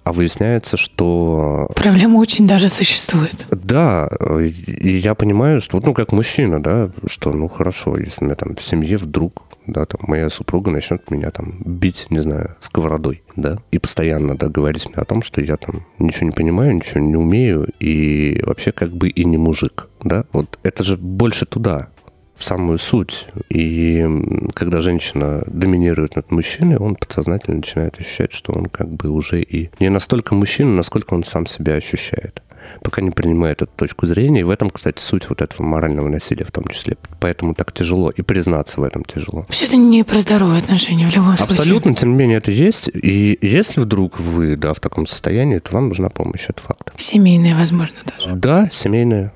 А 0.05 0.13
выясняется, 0.13 0.77
что 0.77 1.71
Проблема 1.77 2.19
очень 2.19 2.49
даже 2.49 2.69
существует. 2.69 3.47
да, 3.51 4.11
и 4.37 4.99
я 4.99 5.15
понимаю, 5.15 5.61
что, 5.61 5.79
ну, 5.81 5.95
как 5.95 6.11
мужчина, 6.11 6.61
да, 6.61 6.91
что, 7.07 7.33
ну, 7.33 7.47
хорошо, 7.49 7.97
если 7.97 8.23
у 8.23 8.25
меня 8.25 8.35
там 8.35 8.57
в 8.57 8.63
семье 8.63 8.97
вдруг, 8.97 9.45
да, 9.67 9.87
там, 9.87 10.01
моя 10.07 10.29
супруга 10.31 10.71
начнет 10.71 11.11
меня 11.11 11.31
там 11.31 11.61
бить, 11.65 12.07
не 12.11 12.21
знаю, 12.21 12.57
сковородой, 12.61 13.23
да, 13.37 13.59
и 13.71 13.79
постоянно, 13.79 14.37
да, 14.37 14.49
говорить 14.49 14.87
мне 14.87 14.97
о 14.97 15.05
том, 15.05 15.23
что 15.23 15.41
я 15.41 15.57
там 15.57 15.87
ничего 15.99 16.27
не 16.27 16.33
понимаю, 16.33 16.75
ничего 16.75 17.01
не 17.01 17.17
умею, 17.17 17.69
и 17.81 18.43
вообще 18.45 18.73
как 18.73 18.93
бы 18.93 19.09
и 19.09 19.25
не 19.25 19.39
мужик, 19.39 19.89
да, 20.03 20.25
вот 20.33 20.59
это 20.63 20.85
же 20.85 20.97
больше 20.97 21.47
туда, 21.47 21.89
в 22.35 22.45
самую 22.45 22.79
суть. 22.79 23.29
И 23.51 24.05
когда 24.55 24.81
женщина 24.81 25.45
доминирует 25.47 26.17
над 26.17 26.33
мужчиной, 26.33 26.77
он 26.77 26.97
подсознательно 26.97 27.59
начинает 27.59 28.01
ощущать, 28.01 28.33
что 28.33 28.53
он 28.53 28.67
как 28.67 28.89
бы 28.89 29.11
уже 29.11 29.41
и 29.43 29.71
не 29.79 29.91
настолько 29.91 30.35
мужчина, 30.35 30.75
насколько 30.75 31.15
он 31.15 31.23
сам 31.23 31.47
себя 31.47 31.75
ощущает 31.75 32.43
пока 32.83 33.03
не 33.03 33.11
принимает 33.11 33.63
эту 33.63 33.73
точку 33.75 34.07
зрения. 34.07 34.41
И 34.41 34.45
в 34.45 34.51
этом, 34.51 34.71
кстати, 34.71 35.01
суть 35.01 35.29
вот 35.29 35.41
этого 35.41 35.63
морального 35.63 36.09
насилия 36.09 36.45
в 36.45 36.53
том 36.53 36.67
числе. 36.69 36.97
Поэтому 37.21 37.55
так 37.55 37.73
тяжело. 37.73 38.11
И 38.11 38.23
признаться 38.23 38.81
в 38.81 38.85
этом 38.85 39.05
тяжело. 39.05 39.47
Все 39.49 39.67
это 39.67 39.77
не 39.77 40.05
про 40.05 40.21
здоровые 40.21 40.59
отношения 40.59 41.09
в 41.09 41.15
любом 41.15 41.37
случае. 41.37 41.59
Абсолютно, 41.59 41.95
тем 41.95 42.11
не 42.13 42.17
менее, 42.17 42.39
это 42.39 42.51
есть. 42.51 42.89
И 42.93 43.39
если 43.41 43.81
вдруг 43.81 44.21
вы, 44.21 44.57
да, 44.57 44.75
в 44.75 44.81
таком 44.81 45.07
состоянии, 45.07 45.59
то 45.59 45.73
вам 45.75 45.89
нужна 45.89 46.09
помощь. 46.09 46.47
Это 46.49 46.63
факт. 46.63 46.93
Семейные, 46.97 47.55
возможно, 47.55 47.97
даже. 48.07 48.35
Да, 48.35 48.69
семейная 48.73 49.33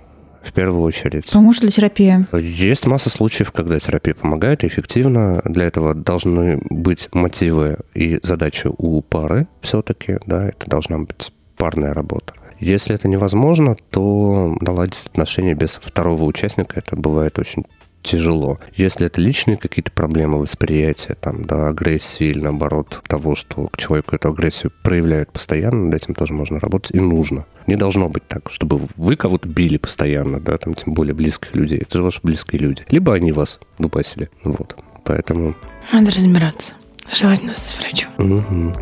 в 0.47 0.53
первую 0.53 0.83
очередь. 0.83 1.31
Поможет 1.31 1.65
ли 1.65 1.71
терапия? 1.71 2.27
Есть 2.33 2.87
масса 2.87 3.11
случаев, 3.11 3.53
когда 3.53 3.79
терапия 3.79 4.15
помогает 4.15 4.65
и 4.65 4.69
эффективно. 4.69 5.43
Для 5.45 5.65
этого 5.65 5.95
должны 5.95 6.61
быть 6.71 7.09
мотивы 7.13 7.79
и 7.95 8.21
задачи 8.23 8.69
у 8.79 9.03
пары 9.03 9.49
все-таки. 9.61 10.19
Да, 10.27 10.49
это 10.49 10.67
должна 10.67 10.99
быть 10.99 11.33
парная 11.57 11.93
работа. 11.93 12.35
Если 12.59 12.95
это 12.95 13.09
невозможно, 13.09 13.77
то 13.91 14.55
наладить 14.61 15.07
отношения 15.07 15.55
без 15.55 15.81
второго 15.83 16.25
участника 16.25 16.79
это 16.79 16.97
бывает 16.97 17.39
очень 17.39 17.65
тяжело. 18.03 18.61
Если 18.75 19.07
это 19.07 19.21
личные 19.21 19.57
какие-то 19.57 19.91
проблемы 19.91 20.39
восприятия, 20.39 21.17
там, 21.21 21.45
да, 21.45 21.69
агрессии 21.69 22.29
или 22.29 22.39
наоборот 22.39 23.03
того, 23.09 23.35
что 23.35 23.67
к 23.67 23.77
человеку 23.77 24.15
эту 24.15 24.29
агрессию 24.29 24.73
проявляют 24.83 25.33
постоянно, 25.33 25.87
над 25.87 26.03
этим 26.03 26.15
тоже 26.15 26.33
можно 26.33 26.61
работать 26.61 26.93
и 26.95 27.01
нужно. 27.01 27.47
Не 27.67 27.75
должно 27.75 28.09
быть 28.09 28.27
так, 28.29 28.51
чтобы 28.51 28.89
вы 28.97 29.17
кого-то 29.17 29.49
били 29.49 29.77
постоянно, 29.77 30.39
да, 30.41 30.57
там, 30.57 30.75
тем 30.75 30.95
более 30.95 31.15
близких 31.15 31.55
людей. 31.57 31.79
Это 31.79 31.99
же 31.99 32.05
ваши 32.05 32.21
близкие 32.23 32.61
люди. 32.61 32.85
Либо 32.91 33.13
они 33.13 33.33
вас 33.33 33.59
дубасили. 33.79 34.31
Вот. 34.45 34.77
Поэтому... 35.05 35.57
Надо 35.93 36.13
разбираться. 36.13 36.75
Желательно 37.13 37.55
с 37.55 37.77
врачом. 37.79 38.13
мгм. 38.19 38.75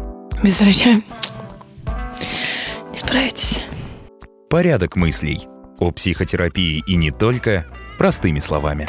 Без 0.42 0.60
врача 0.60 1.00
не 2.94 2.98
справитесь. 2.98 3.62
Порядок 4.48 4.94
мыслей. 4.94 5.48
О 5.80 5.90
психотерапии 5.90 6.82
и 6.86 6.94
не 6.94 7.10
только 7.10 7.66
простыми 7.98 8.38
словами. 8.38 8.88